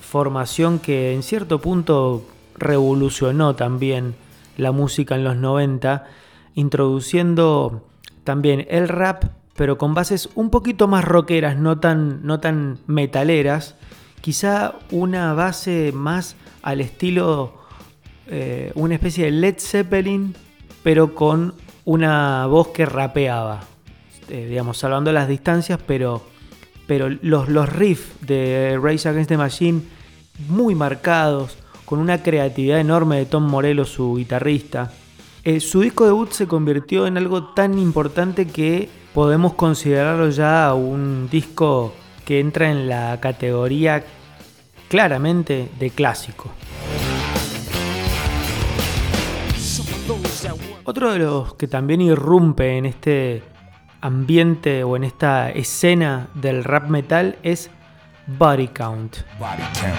formación 0.00 0.78
que 0.78 1.12
en 1.12 1.24
cierto 1.24 1.60
punto 1.60 2.24
revolucionó 2.56 3.56
también 3.56 4.14
la 4.56 4.70
música 4.70 5.16
en 5.16 5.24
los 5.24 5.34
90, 5.34 6.06
introduciendo 6.54 7.84
también 8.22 8.64
el 8.70 8.86
rap, 8.86 9.24
pero 9.56 9.76
con 9.76 9.94
bases 9.94 10.28
un 10.36 10.50
poquito 10.50 10.86
más 10.86 11.04
rockeras, 11.04 11.56
no 11.56 11.80
tan, 11.80 12.24
no 12.24 12.38
tan 12.38 12.78
metaleras, 12.86 13.74
quizá 14.20 14.76
una 14.92 15.34
base 15.34 15.90
más 15.92 16.36
al 16.62 16.80
estilo, 16.80 17.54
eh, 18.28 18.70
una 18.76 18.94
especie 18.94 19.24
de 19.24 19.30
Led 19.32 19.56
Zeppelin, 19.58 20.36
pero 20.84 21.16
con 21.16 21.63
una 21.84 22.46
voz 22.46 22.68
que 22.68 22.86
rapeaba, 22.86 23.62
eh, 24.28 24.46
digamos, 24.48 24.78
salvando 24.78 25.12
las 25.12 25.28
distancias, 25.28 25.78
pero, 25.86 26.22
pero 26.86 27.08
los, 27.08 27.48
los 27.48 27.68
riffs 27.70 28.26
de 28.26 28.78
Rage 28.82 29.08
Against 29.08 29.28
the 29.28 29.36
Machine 29.36 29.82
muy 30.48 30.74
marcados, 30.74 31.56
con 31.84 31.98
una 31.98 32.22
creatividad 32.22 32.80
enorme 32.80 33.18
de 33.18 33.26
Tom 33.26 33.44
Morello, 33.44 33.84
su 33.84 34.16
guitarrista. 34.16 34.92
Eh, 35.44 35.60
su 35.60 35.80
disco 35.82 36.06
debut 36.06 36.30
se 36.32 36.46
convirtió 36.46 37.06
en 37.06 37.18
algo 37.18 37.52
tan 37.52 37.78
importante 37.78 38.46
que 38.46 38.88
podemos 39.12 39.54
considerarlo 39.54 40.30
ya 40.30 40.72
un 40.72 41.28
disco 41.30 41.92
que 42.24 42.40
entra 42.40 42.70
en 42.70 42.88
la 42.88 43.20
categoría 43.20 44.02
claramente 44.88 45.68
de 45.78 45.90
clásico. 45.90 46.50
Otro 50.86 51.12
de 51.12 51.18
los 51.18 51.54
que 51.54 51.66
también 51.66 52.02
irrumpe 52.02 52.76
en 52.76 52.84
este 52.84 53.42
ambiente 54.02 54.84
o 54.84 54.96
en 54.96 55.04
esta 55.04 55.50
escena 55.50 56.28
del 56.34 56.62
rap 56.62 56.88
metal 56.88 57.38
es 57.42 57.70
Body 58.26 58.68
Count. 58.68 59.16
Body 59.38 59.62
count. 59.80 59.96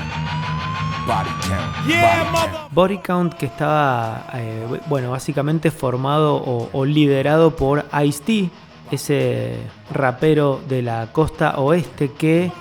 Body 1.07 1.29
count. 1.41 1.87
Body 1.87 2.41
count. 2.41 2.71
Body 2.71 2.97
Count 2.99 3.33
que 3.33 3.47
estaba, 3.47 4.27
eh, 4.33 4.79
bueno, 4.87 5.11
básicamente 5.11 5.71
formado 5.71 6.35
o, 6.35 6.69
o 6.71 6.85
liderado 6.85 7.55
por 7.55 7.85
Ice-T, 8.03 8.51
ese 8.91 9.57
rapero 9.91 10.61
de 10.67 10.83
la 10.83 11.07
costa 11.11 11.57
oeste 11.57 12.11
que 12.11 12.51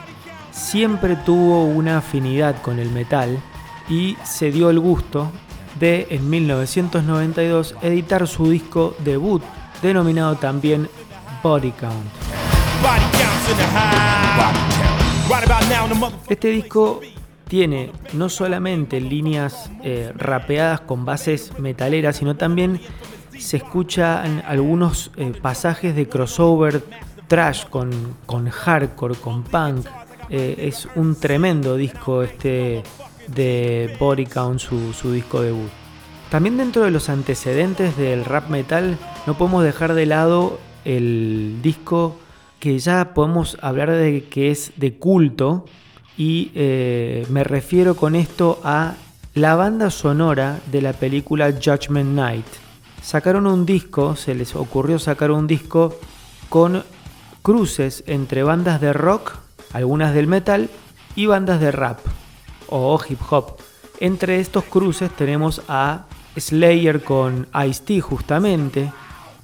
siempre 0.50 1.16
tuvo 1.16 1.64
una 1.64 1.98
afinidad 1.98 2.62
con 2.62 2.78
el 2.78 2.90
metal 2.90 3.38
y 3.88 4.16
se 4.24 4.50
dio 4.50 4.70
el 4.70 4.80
gusto 4.80 5.30
de 5.78 6.06
en 6.10 6.28
1992 6.30 7.74
editar 7.82 8.26
su 8.26 8.50
disco 8.50 8.96
debut 9.04 9.42
denominado 9.82 10.36
también 10.36 10.88
Body 11.42 11.72
Count. 11.72 12.06
Este 16.28 16.48
disco 16.48 17.00
tiene 17.48 17.92
no 18.12 18.28
solamente 18.28 19.00
líneas 19.00 19.70
eh, 19.82 20.12
rapeadas 20.16 20.80
con 20.80 21.04
bases 21.04 21.58
metaleras, 21.58 22.16
sino 22.16 22.36
también 22.36 22.80
se 23.38 23.58
escuchan 23.58 24.42
algunos 24.46 25.10
eh, 25.16 25.32
pasajes 25.40 25.94
de 25.94 26.08
crossover 26.08 26.82
trash 27.26 27.64
con, 27.66 27.90
con 28.26 28.48
hardcore, 28.48 29.14
con 29.16 29.42
punk. 29.42 29.86
Eh, 30.30 30.56
es 30.58 30.88
un 30.94 31.16
tremendo 31.16 31.76
disco 31.76 32.22
este 32.22 32.82
de 33.28 33.96
Body 33.98 34.26
Count, 34.26 34.60
su, 34.60 35.12
disco 35.12 35.42
debut. 35.42 35.70
También 36.30 36.56
dentro 36.56 36.84
de 36.84 36.90
los 36.90 37.08
antecedentes 37.08 37.96
del 37.96 38.24
rap 38.24 38.48
metal 38.48 38.98
no 39.26 39.36
podemos 39.36 39.62
dejar 39.62 39.94
de 39.94 40.06
lado 40.06 40.58
el 40.84 41.58
disco 41.62 42.16
que 42.58 42.78
ya 42.78 43.14
podemos 43.14 43.56
hablar 43.60 43.90
de 43.90 44.24
que 44.24 44.50
es 44.50 44.72
de 44.76 44.94
culto 44.94 45.66
y 46.16 46.50
eh, 46.54 47.26
me 47.30 47.44
refiero 47.44 47.94
con 47.94 48.16
esto 48.16 48.60
a 48.64 48.94
la 49.34 49.54
banda 49.54 49.90
sonora 49.90 50.60
de 50.70 50.82
la 50.82 50.92
película 50.92 51.52
Judgment 51.52 52.14
Night. 52.14 52.46
Sacaron 53.02 53.46
un 53.46 53.66
disco, 53.66 54.16
se 54.16 54.34
les 54.34 54.56
ocurrió 54.56 54.98
sacar 54.98 55.30
un 55.30 55.46
disco 55.46 55.98
con 56.48 56.84
cruces 57.42 58.02
entre 58.06 58.42
bandas 58.42 58.80
de 58.80 58.92
rock, 58.92 59.36
algunas 59.72 60.14
del 60.14 60.26
metal, 60.26 60.70
y 61.16 61.26
bandas 61.26 61.60
de 61.60 61.70
rap 61.70 61.98
o 62.68 62.98
hip 63.08 63.20
hop. 63.30 63.56
Entre 64.00 64.40
estos 64.40 64.64
cruces 64.64 65.10
tenemos 65.10 65.62
a 65.68 66.06
Slayer 66.36 67.02
con 67.02 67.46
Ice-T 67.66 68.00
justamente, 68.00 68.92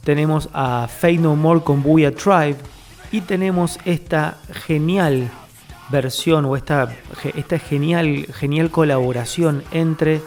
tenemos 0.05 0.49
a 0.53 0.89
Fade 0.89 1.19
No 1.19 1.37
More 1.37 1.61
con 1.61 1.83
Booyah 1.83 2.13
Tribe 2.13 2.57
y 3.13 3.21
tenemos 3.21 3.79
esta 3.85 4.39
genial 4.67 5.31
versión 5.91 6.45
o 6.45 6.57
esta, 6.57 6.95
esta 7.37 7.59
genial, 7.59 8.27
genial 8.33 8.71
colaboración 8.71 9.63
entre 9.73 10.21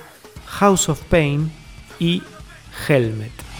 House 0.45 0.89
of 0.89 1.01
Pain 1.03 1.51
y 1.99 2.21
Helmet. 2.87 3.52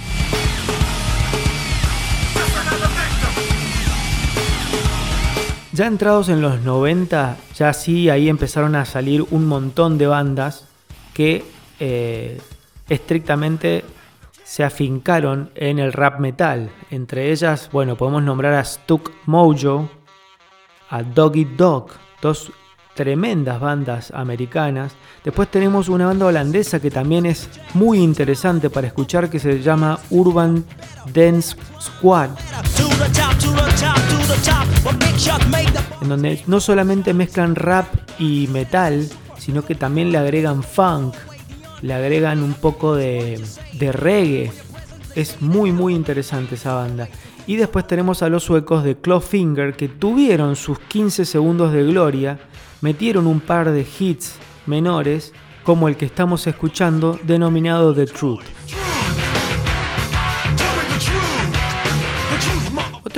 Ya 5.74 5.88
entrados 5.88 6.30
en 6.30 6.40
los 6.40 6.62
90, 6.62 7.36
ya 7.56 7.74
sí, 7.74 8.08
ahí 8.08 8.30
empezaron 8.30 8.76
a 8.76 8.86
salir 8.86 9.26
un 9.32 9.48
montón 9.48 9.98
de 9.98 10.06
bandas 10.06 10.68
que 11.16 11.44
eh, 11.80 12.40
estrictamente 12.90 13.84
se 14.44 14.64
afincaron 14.64 15.50
en 15.56 15.80
el 15.80 15.92
rap 15.92 16.20
metal. 16.20 16.70
Entre 16.92 17.32
ellas, 17.32 17.70
bueno, 17.72 17.96
podemos 17.96 18.22
nombrar 18.22 18.54
a 18.54 18.64
Stuck 18.64 19.12
Mojo, 19.26 19.90
a 20.92 21.02
Doggy 21.02 21.46
Dog, 21.46 21.88
dos 22.22 22.52
tremendas 22.94 23.60
bandas 23.60 24.12
americanas. 24.12 24.94
Después 25.24 25.50
tenemos 25.50 25.90
una 25.90 26.06
banda 26.06 26.28
holandesa 26.28 26.80
que 26.80 26.92
también 26.92 27.26
es 27.26 27.50
muy 27.74 27.98
interesante 27.98 28.70
para 28.70 28.86
escuchar 28.86 29.28
que 29.28 29.40
se 29.40 29.60
llama 29.60 29.98
Urban 30.12 30.64
Dance 31.12 31.56
Squad. 31.82 32.30
En 36.02 36.10
donde 36.10 36.42
no 36.48 36.60
solamente 36.60 37.14
mezclan 37.14 37.56
rap 37.56 37.88
y 38.20 38.48
metal, 38.48 39.08
sino 39.38 39.64
que 39.66 39.76
también 39.76 40.12
le 40.12 40.18
agregan 40.18 40.64
funk, 40.64 41.16
le 41.82 41.94
agregan 41.94 42.44
un 42.44 42.54
poco 42.54 42.96
de, 42.96 43.42
reggae. 43.80 44.52
Es 45.16 45.42
muy 45.42 45.72
muy 45.72 45.94
interesante 45.94 46.56
esa 46.56 46.74
banda. 46.76 47.08
Y 47.46 47.58
después 47.58 47.86
tenemos 47.86 48.24
a 48.24 48.30
los 48.30 48.44
suecos 48.44 48.84
de 48.84 48.96
Clawfinger 48.96 49.76
que 49.76 49.90
tuvieron 49.90 50.56
sus 50.56 50.80
15 50.80 51.26
segundos 51.26 51.74
de 51.74 51.84
gloria, 51.84 52.40
metieron 52.82 53.28
un 53.28 53.42
par 53.42 53.72
de 53.72 53.86
hits 54.00 54.36
menores 54.66 55.34
como 55.64 55.88
el 55.88 55.98
que 55.98 56.06
estamos 56.06 56.48
escuchando 56.48 57.20
denominado 57.24 57.94
The 57.94 58.06
Truth. 58.06 58.44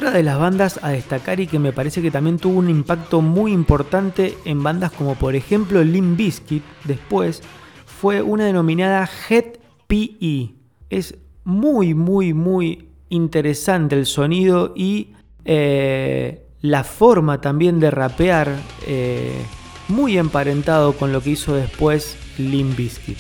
Otra 0.06 0.18
de 0.18 0.24
las 0.24 0.38
bandas 0.38 0.80
a 0.84 0.90
destacar 0.90 1.40
y 1.40 1.48
que 1.48 1.58
me 1.58 1.74
parece 1.74 2.00
que 2.00 2.12
también 2.12 2.38
tuvo 2.38 2.60
un 2.60 2.70
impacto 2.70 3.22
muy 3.22 3.52
importante 3.52 4.38
en 4.46 4.62
bandas 4.62 4.92
como 4.92 5.16
por 5.16 5.36
ejemplo 5.36 5.84
Limp 5.84 6.16
Bizkit 6.16 6.64
después 6.84 7.42
fue 7.88 8.22
una 8.22 8.46
denominada 8.46 9.10
Head 9.28 9.58
PE. 9.88 10.54
Es 10.92 11.16
muy 11.44 11.96
muy 11.96 12.36
muy 12.36 12.90
interesante 13.10 13.96
el 13.96 14.06
sonido 14.06 14.74
y 14.76 15.14
eh, 15.44 16.46
la 16.62 16.84
forma 16.84 17.42
también 17.42 17.80
de 17.80 17.90
rapear, 17.90 18.56
eh, 18.86 19.42
muy 19.88 20.20
emparentado 20.20 20.94
con 20.94 21.14
lo 21.14 21.22
que 21.22 21.32
hizo 21.32 21.56
después 21.56 22.16
Limp 22.38 22.78
Bizkit. 22.78 23.18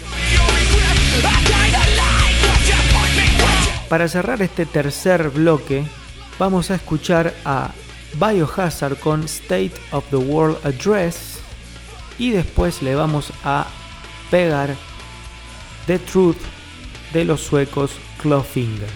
Para 3.89 4.07
cerrar 4.07 4.43
este 4.43 4.67
tercer 4.67 5.31
bloque, 5.31 5.83
vamos 6.37 6.69
a 6.71 6.75
escuchar 6.75 7.33
a 7.45 7.71
Biohazard 8.15 8.97
con 8.99 9.23
State 9.23 9.73
of 9.91 10.05
the 10.09 10.17
World 10.17 10.57
Address 10.65 11.41
y 12.17 12.31
después 12.31 12.81
le 12.81 12.95
vamos 12.95 13.31
a 13.43 13.67
pegar 14.31 14.75
The 15.85 15.99
Truth 15.99 16.41
de 17.13 17.25
los 17.25 17.41
suecos 17.41 17.99
Clawfinger. 18.21 18.89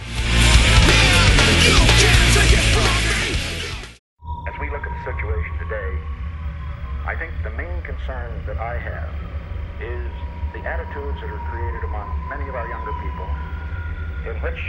As 4.48 4.60
we 4.60 4.70
look 4.70 4.84
at 4.84 4.92
the 4.92 5.04
situation 5.04 5.58
today, 5.60 6.00
I 7.06 7.16
think 7.16 7.32
the 7.44 7.52
main 7.52 7.82
concern 7.84 8.32
that 8.48 8.58
I 8.58 8.78
have 8.78 9.14
is 9.82 10.12
the 10.54 10.68
attitudes 10.68 11.20
that 11.22 11.30
are 11.30 11.44
created 11.52 11.84
among 11.84 12.08
many 12.30 12.50
of 12.50 12.56
our 12.56 12.68
younger 12.68 12.94
people 13.04 13.28
in 14.28 14.36
which 14.42 14.60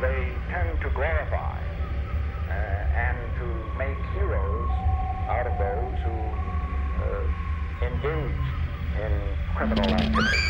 they 0.00 0.32
tend 0.50 0.80
to 0.82 0.90
glorify 0.90 1.63
and 2.96 3.18
to 3.38 3.46
make 3.78 3.98
heroes 4.14 4.70
out 5.28 5.46
of 5.46 5.58
those 5.58 5.98
who 6.04 6.16
uh, 7.02 7.24
engage 7.86 8.46
in 9.00 9.12
criminal 9.56 9.90
activity. 9.94 10.44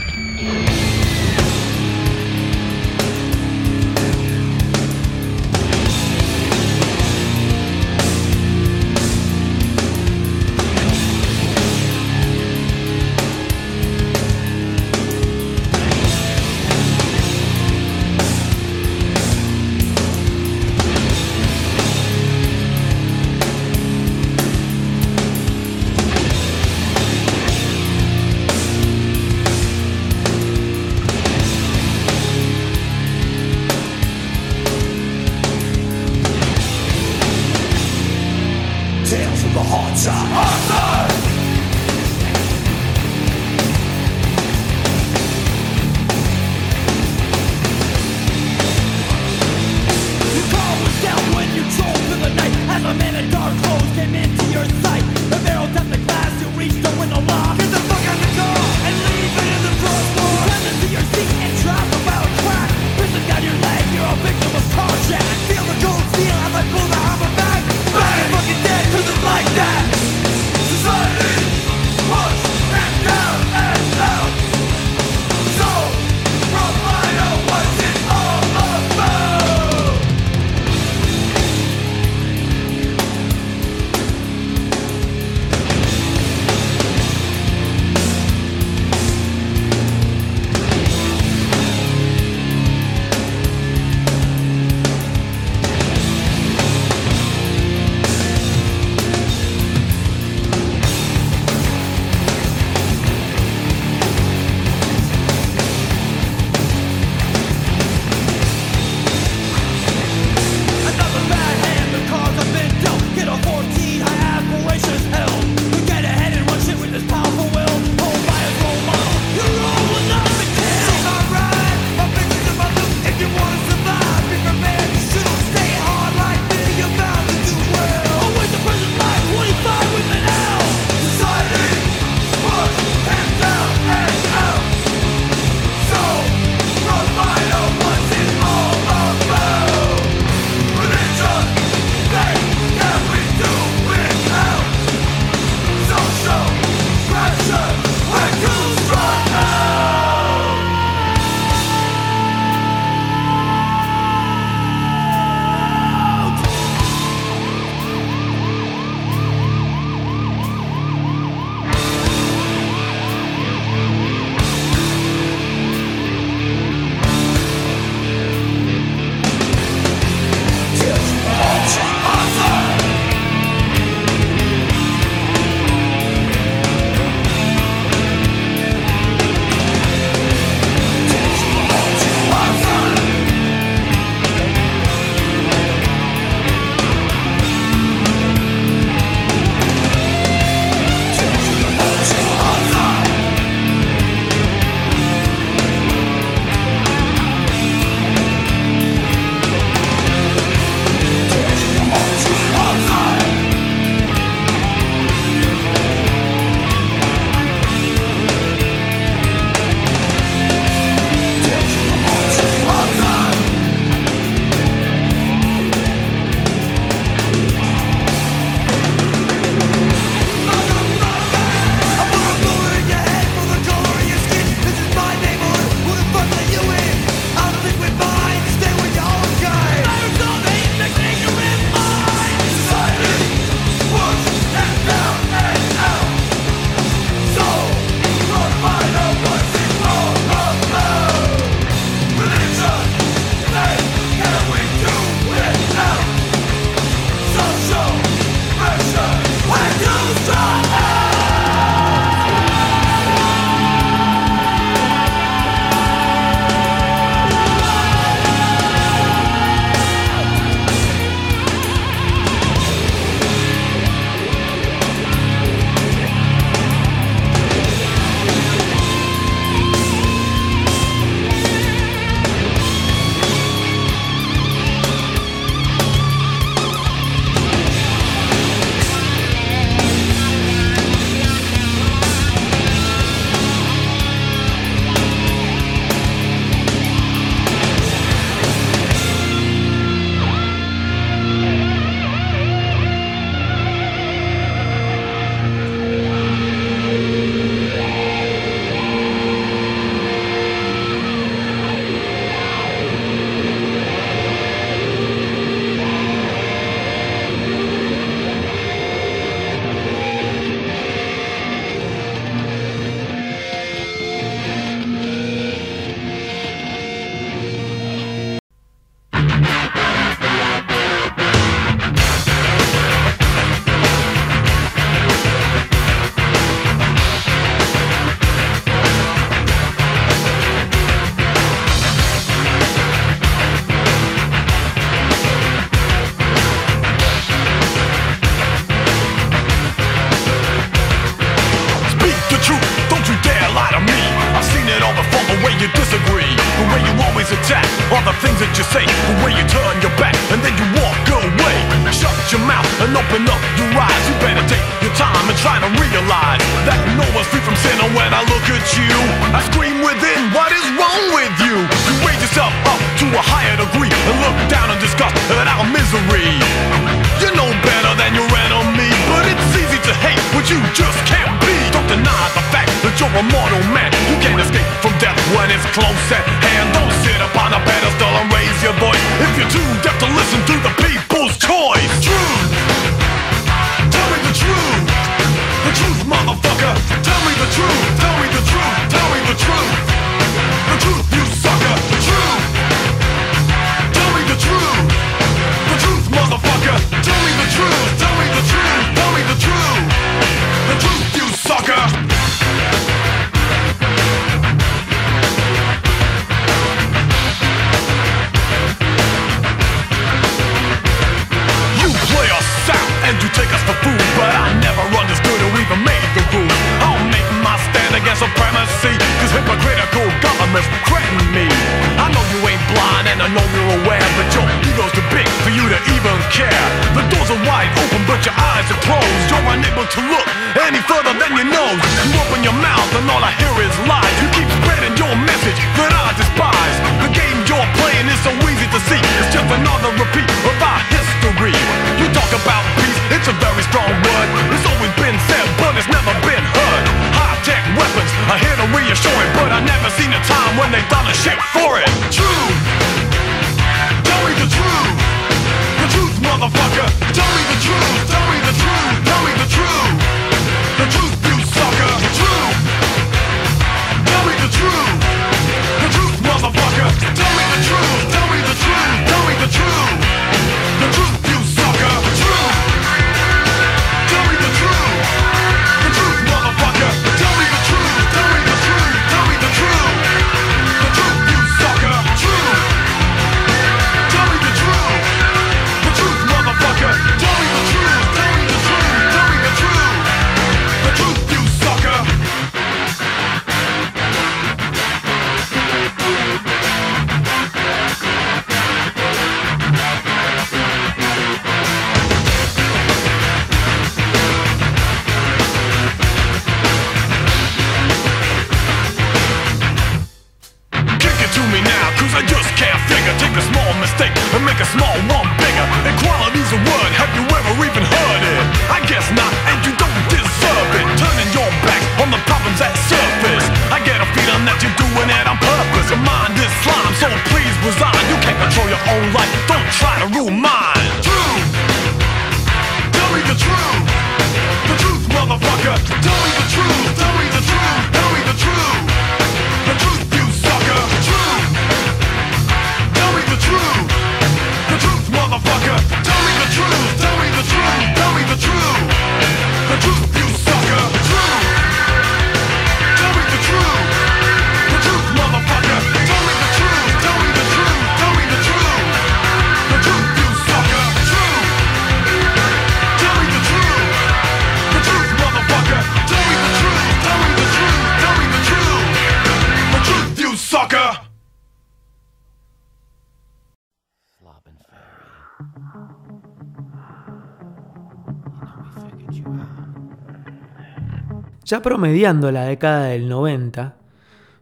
Ya 581.54 581.62
promediando 581.62 582.32
la 582.32 582.46
década 582.46 582.86
del 582.86 583.08
90, 583.08 583.76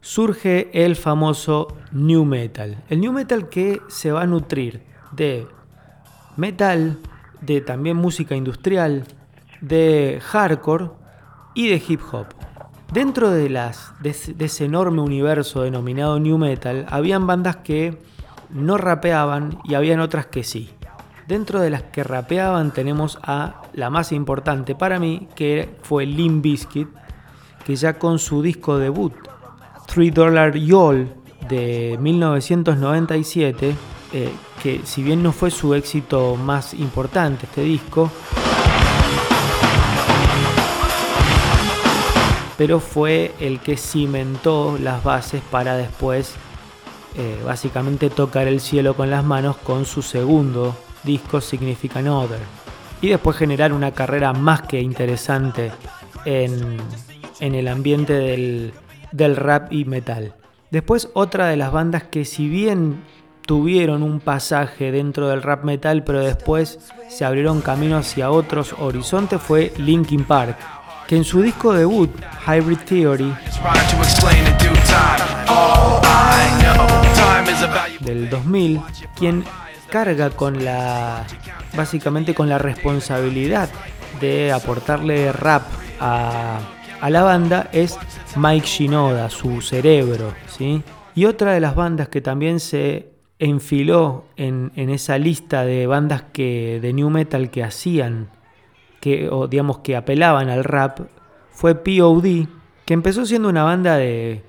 surge 0.00 0.70
el 0.72 0.96
famoso 0.96 1.68
New 1.90 2.24
Metal. 2.24 2.82
El 2.88 3.02
New 3.02 3.12
Metal 3.12 3.50
que 3.50 3.82
se 3.88 4.10
va 4.10 4.22
a 4.22 4.26
nutrir 4.26 4.80
de 5.10 5.46
metal, 6.38 6.96
de 7.42 7.60
también 7.60 7.98
música 7.98 8.34
industrial, 8.34 9.04
de 9.60 10.20
hardcore 10.22 10.88
y 11.52 11.68
de 11.68 11.82
hip 11.86 12.00
hop. 12.12 12.28
Dentro 12.90 13.30
de, 13.30 13.50
las, 13.50 13.92
de, 14.00 14.08
ese 14.38 14.64
enorme 14.64 15.02
universo 15.02 15.64
denominado 15.64 16.18
New 16.18 16.38
Metal, 16.38 16.86
habían 16.88 17.26
bandas 17.26 17.56
que 17.56 17.98
no 18.48 18.78
rapeaban 18.78 19.58
y 19.64 19.74
habían 19.74 20.00
otras 20.00 20.24
que 20.24 20.44
sí. 20.44 20.70
Dentro 21.28 21.60
de 21.60 21.68
las 21.68 21.82
que 21.82 22.04
rapeaban 22.04 22.72
tenemos 22.72 23.18
a 23.22 23.64
la 23.74 23.90
más 23.90 24.12
importante 24.12 24.74
para 24.74 24.98
mí, 24.98 25.28
que 25.34 25.76
fue 25.82 26.06
Limp 26.06 26.42
Bizkit, 26.42 27.01
que 27.64 27.76
ya 27.76 27.98
con 27.98 28.18
su 28.18 28.42
disco 28.42 28.78
debut, 28.78 29.12
Three 29.86 30.10
Dollar 30.10 30.56
Yall, 30.56 31.12
de 31.48 31.98
1997, 32.00 33.74
eh, 34.12 34.32
que 34.62 34.80
si 34.84 35.02
bien 35.02 35.22
no 35.22 35.32
fue 35.32 35.50
su 35.50 35.74
éxito 35.74 36.36
más 36.36 36.74
importante 36.74 37.46
este 37.46 37.62
disco, 37.62 38.10
pero 42.56 42.78
fue 42.80 43.34
el 43.40 43.60
que 43.60 43.76
cimentó 43.76 44.78
las 44.80 45.02
bases 45.02 45.42
para 45.50 45.76
después 45.76 46.34
eh, 47.16 47.40
básicamente 47.44 48.08
tocar 48.08 48.46
el 48.46 48.60
cielo 48.60 48.94
con 48.94 49.10
las 49.10 49.24
manos 49.24 49.56
con 49.56 49.84
su 49.84 50.00
segundo 50.00 50.76
disco 51.02 51.40
Significant 51.40 52.08
Other 52.08 52.38
y 53.00 53.08
después 53.08 53.36
generar 53.36 53.72
una 53.72 53.90
carrera 53.90 54.32
más 54.32 54.62
que 54.62 54.80
interesante 54.80 55.72
en 56.24 56.78
en 57.42 57.56
el 57.56 57.66
ambiente 57.66 58.12
del, 58.12 58.72
del 59.10 59.34
rap 59.34 59.72
y 59.72 59.84
metal. 59.84 60.32
Después 60.70 61.08
otra 61.12 61.48
de 61.48 61.56
las 61.56 61.72
bandas 61.72 62.04
que 62.04 62.24
si 62.24 62.48
bien 62.48 63.02
tuvieron 63.44 64.04
un 64.04 64.20
pasaje 64.20 64.92
dentro 64.92 65.26
del 65.28 65.42
rap 65.42 65.64
metal, 65.64 66.04
pero 66.04 66.20
después 66.20 66.78
se 67.08 67.24
abrieron 67.24 67.60
camino 67.60 67.96
hacia 67.98 68.30
otros 68.30 68.76
horizontes 68.78 69.42
fue 69.42 69.72
Linkin 69.76 70.22
Park, 70.22 70.56
que 71.08 71.16
en 71.16 71.24
su 71.24 71.42
disco 71.42 71.72
debut, 71.72 72.10
Hybrid 72.46 72.78
Theory, 72.78 73.34
del 78.00 78.30
2000, 78.30 78.80
quien 79.16 79.44
carga 79.90 80.30
con 80.30 80.64
la 80.64 81.24
básicamente 81.76 82.34
con 82.34 82.48
la 82.48 82.58
responsabilidad 82.58 83.68
de 84.20 84.52
aportarle 84.52 85.32
rap 85.32 85.64
a 86.00 86.60
a 87.02 87.10
la 87.10 87.24
banda 87.24 87.68
es 87.72 87.98
Mike 88.36 88.64
Shinoda, 88.64 89.28
su 89.28 89.60
cerebro, 89.60 90.32
¿sí? 90.46 90.84
Y 91.16 91.24
otra 91.24 91.52
de 91.52 91.58
las 91.58 91.74
bandas 91.74 92.08
que 92.08 92.20
también 92.20 92.60
se 92.60 93.10
enfiló 93.40 94.26
en, 94.36 94.70
esa 94.76 95.18
lista 95.18 95.64
de 95.64 95.88
bandas 95.88 96.22
que 96.32 96.78
de 96.80 96.92
new 96.92 97.10
metal 97.10 97.50
que 97.50 97.64
hacían 97.64 98.30
que 99.00 99.28
o 99.28 99.48
digamos 99.48 99.78
que 99.78 99.96
apelaban 99.96 100.48
al 100.48 100.62
rap 100.62 101.00
fue 101.50 101.74
POD, 101.74 102.46
que 102.84 102.94
empezó 102.94 103.26
siendo 103.26 103.48
una 103.48 103.64
banda 103.64 103.96
de, 103.96 104.44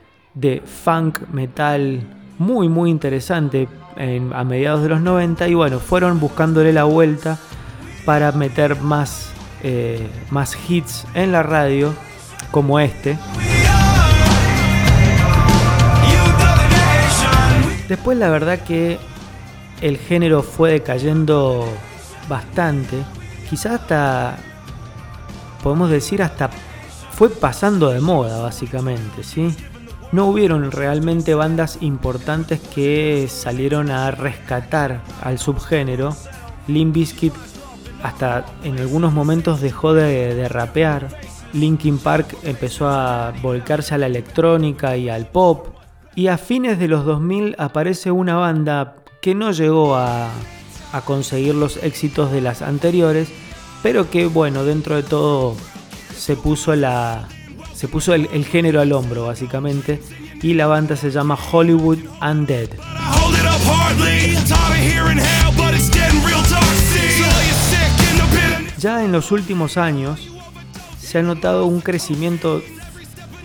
funk 0.64 1.22
metal 1.32 2.02
muy 2.38 2.70
muy 2.70 2.92
interesante 2.92 3.68
a 4.32 4.44
mediados 4.44 4.84
de 4.84 4.90
los 4.90 5.02
90 5.02 5.48
y 5.48 5.56
bueno, 5.56 5.80
fueron 5.80 6.20
buscándole 6.20 6.72
la 6.72 6.84
vuelta 6.84 7.40
para 8.06 8.32
meter 8.32 8.80
más, 8.80 9.34
eh, 9.64 10.08
más 10.30 10.56
hits 10.70 11.08
en 11.16 11.32
la 11.32 11.42
radio 11.42 11.96
como 12.54 12.80
este. 12.80 13.18
Después 17.90 18.16
la 18.18 18.30
verdad 18.30 18.60
que 18.60 19.00
el 19.82 19.98
género 19.98 20.44
fue 20.44 20.74
decayendo 20.74 21.68
bastante, 22.30 22.98
quizás 23.50 23.82
hasta, 23.82 24.38
podemos 25.64 25.90
decir 25.90 26.22
hasta 26.22 26.50
fue 27.12 27.30
pasando 27.30 27.90
de 27.90 28.00
moda 28.00 28.40
básicamente, 28.42 29.24
¿sí? 29.24 29.56
No 30.12 30.28
hubieron 30.28 30.72
realmente 30.72 31.34
bandas 31.34 31.80
importantes 31.82 32.60
que 32.60 33.28
salieron 33.30 33.90
a 33.90 34.12
rescatar 34.12 35.02
al 35.24 35.40
subgénero. 35.40 36.16
Limp 36.68 36.94
Bizkit 36.94 37.34
hasta 38.04 38.46
en 38.64 38.78
algunos 38.80 39.12
momentos 39.12 39.60
dejó 39.60 39.96
de, 39.96 40.36
de 40.36 40.48
rapear. 40.50 41.10
Linkin 41.54 42.00
Park 42.00 42.36
empezó 42.44 42.88
a 42.88 43.34
volcarse 43.42 43.96
a 43.96 43.98
la 43.98 44.08
electrónica 44.08 44.98
y 44.98 45.10
al 45.10 45.28
pop. 45.28 45.68
Y 46.16 46.28
a 46.28 46.38
fines 46.38 46.80
de 46.80 46.88
los 46.88 47.06
2000 47.06 47.56
aparece 47.58 48.12
una 48.12 48.36
banda 48.36 48.96
que 49.22 49.34
no 49.36 49.52
llegó 49.52 49.96
a, 49.96 50.30
a 50.92 51.02
conseguir 51.02 51.56
los 51.56 51.78
éxitos 51.78 52.32
de 52.32 52.42
las 52.42 52.62
anteriores, 52.62 53.30
pero 53.82 54.10
que 54.10 54.28
bueno, 54.28 54.64
dentro 54.64 54.96
de 54.96 55.04
todo 55.04 55.56
se 56.16 56.36
puso 56.36 56.76
la 56.76 57.28
se 57.74 57.88
puso 57.88 58.14
el, 58.14 58.30
el 58.32 58.46
género 58.46 58.80
al 58.80 58.94
hombro 58.94 59.26
básicamente 59.26 60.02
y 60.42 60.54
la 60.54 60.68
banda 60.68 60.96
se 60.96 61.10
llama 61.10 61.38
Hollywood 61.52 62.00
Undead. 62.22 62.70
Ya 68.78 69.04
en 69.04 69.12
los 69.12 69.32
últimos 69.32 69.78
años 69.78 70.33
se 71.14 71.20
ha 71.20 71.22
notado 71.22 71.68
un 71.68 71.80
crecimiento 71.80 72.64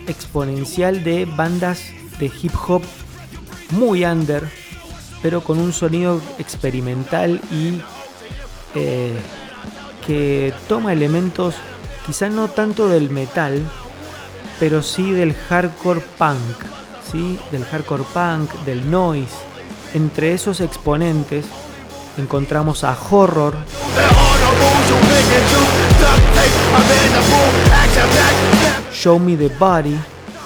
exponencial 0.07 1.03
de 1.03 1.25
bandas 1.25 1.83
de 2.17 2.31
hip 2.41 2.51
hop 2.67 2.81
muy 3.69 4.05
under, 4.05 4.49
pero 5.21 5.43
con 5.43 5.59
un 5.59 5.71
sonido 5.71 6.19
experimental 6.39 7.39
y 7.51 7.79
eh, 8.73 9.13
que 10.07 10.51
toma 10.67 10.93
elementos 10.93 11.53
quizá 12.07 12.27
no 12.29 12.47
tanto 12.47 12.89
del 12.89 13.11
metal, 13.11 13.61
pero 14.59 14.81
sí 14.81 15.11
del 15.11 15.35
hardcore 15.35 16.01
punk, 16.17 16.39
¿sí? 17.11 17.37
del 17.51 17.65
hardcore 17.65 18.03
punk, 18.11 18.51
del 18.65 18.89
noise. 18.89 19.35
Entre 19.93 20.33
esos 20.33 20.59
exponentes 20.59 21.45
encontramos 22.17 22.83
a 22.83 22.97
Horror, 23.11 23.55
Show 28.93 29.19
Me 29.19 29.37
the 29.37 29.49
Body 29.49 29.95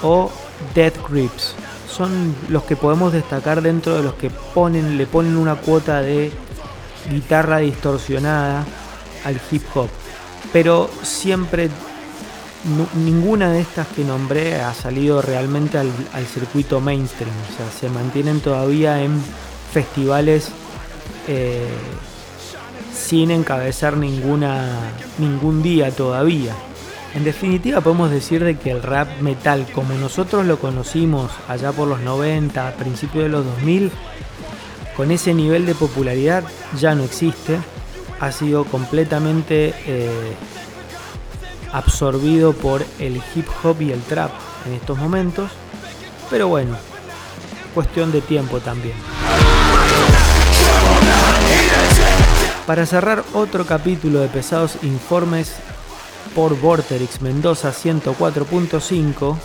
o 0.02 0.30
Death 0.74 0.96
Grips. 1.08 1.54
Son 1.90 2.34
los 2.48 2.64
que 2.64 2.76
podemos 2.76 3.12
destacar 3.12 3.62
dentro 3.62 3.96
de 3.96 4.02
los 4.02 4.14
que 4.14 4.30
ponen, 4.30 4.98
le 4.98 5.06
ponen 5.06 5.36
una 5.36 5.56
cuota 5.56 6.00
de 6.00 6.32
guitarra 7.10 7.58
distorsionada 7.58 8.64
al 9.24 9.40
hip 9.50 9.62
hop. 9.74 9.88
Pero 10.52 10.90
siempre 11.02 11.70
ninguna 12.94 13.50
de 13.50 13.60
estas 13.60 13.86
que 13.88 14.04
nombré 14.04 14.60
ha 14.60 14.72
salido 14.72 15.20
realmente 15.20 15.78
al, 15.78 15.90
al 16.12 16.26
circuito 16.26 16.80
mainstream. 16.80 17.34
O 17.52 17.56
sea, 17.56 17.70
se 17.70 17.88
mantienen 17.88 18.40
todavía 18.40 19.02
en 19.02 19.20
festivales 19.72 20.50
eh, 21.26 21.66
sin 22.94 23.30
encabezar 23.30 23.96
ninguna, 23.96 24.68
ningún 25.18 25.62
día 25.62 25.90
todavía. 25.90 26.54
En 27.14 27.22
definitiva 27.22 27.80
podemos 27.80 28.10
decir 28.10 28.42
de 28.42 28.56
que 28.56 28.72
el 28.72 28.82
rap 28.82 29.20
metal 29.20 29.66
como 29.72 29.94
nosotros 29.94 30.44
lo 30.46 30.58
conocimos 30.58 31.30
allá 31.48 31.70
por 31.70 31.86
los 31.86 32.00
90, 32.00 32.66
a 32.66 32.72
principios 32.72 33.24
de 33.24 33.30
los 33.30 33.44
2000, 33.44 33.92
con 34.96 35.12
ese 35.12 35.32
nivel 35.32 35.64
de 35.64 35.76
popularidad 35.76 36.42
ya 36.76 36.96
no 36.96 37.04
existe. 37.04 37.58
Ha 38.18 38.32
sido 38.32 38.64
completamente 38.64 39.74
eh, 39.86 40.34
absorbido 41.72 42.52
por 42.52 42.84
el 42.98 43.22
hip 43.34 43.46
hop 43.62 43.80
y 43.80 43.92
el 43.92 44.00
trap 44.02 44.32
en 44.66 44.72
estos 44.72 44.98
momentos. 44.98 45.52
Pero 46.30 46.48
bueno, 46.48 46.76
cuestión 47.74 48.10
de 48.10 48.22
tiempo 48.22 48.58
también. 48.58 48.96
Para 52.66 52.86
cerrar 52.86 53.22
otro 53.34 53.66
capítulo 53.66 54.20
de 54.20 54.28
Pesados 54.28 54.78
Informes 54.82 55.54
por 56.34 56.58
Vorterix 56.58 57.20
Mendoza 57.20 57.72
104.5, 57.72 59.36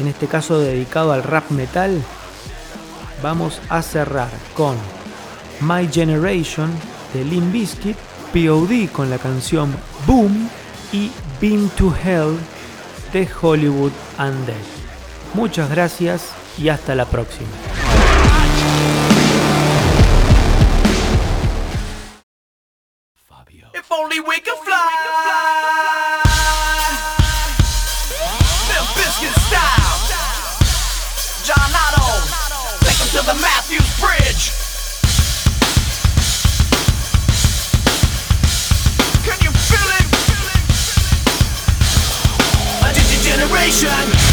en 0.00 0.06
este 0.08 0.26
caso 0.26 0.58
dedicado 0.58 1.12
al 1.12 1.22
rap 1.22 1.50
metal, 1.50 2.02
vamos 3.22 3.60
a 3.68 3.82
cerrar 3.82 4.30
con 4.54 4.76
My 5.60 5.88
Generation 5.90 6.70
de 7.14 7.24
Limp 7.24 7.52
Bizkit, 7.52 7.96
POD 8.32 8.90
con 8.92 9.08
la 9.10 9.18
canción 9.18 9.74
Boom 10.06 10.48
y 10.92 11.10
Beam 11.40 11.68
to 11.70 11.94
Hell 12.04 12.36
de 13.12 13.28
Hollywood 13.40 13.92
Undead. 14.18 14.56
Muchas 15.34 15.70
gracias 15.70 16.30
y 16.58 16.68
hasta 16.68 16.94
la 16.94 17.06
próxima. 17.06 17.48
John 31.46 31.54
Otto. 31.58 32.02
Take 32.80 33.00
'em 33.02 33.08
to 33.10 33.22
the 33.24 33.34
Matthews 33.34 33.88
Bridge. 34.00 34.50
Can 39.22 39.38
you 39.44 39.52
feel 39.52 39.88
it? 39.94 40.06
A 42.82 42.92
digi 42.92 43.22
generation. 43.22 44.25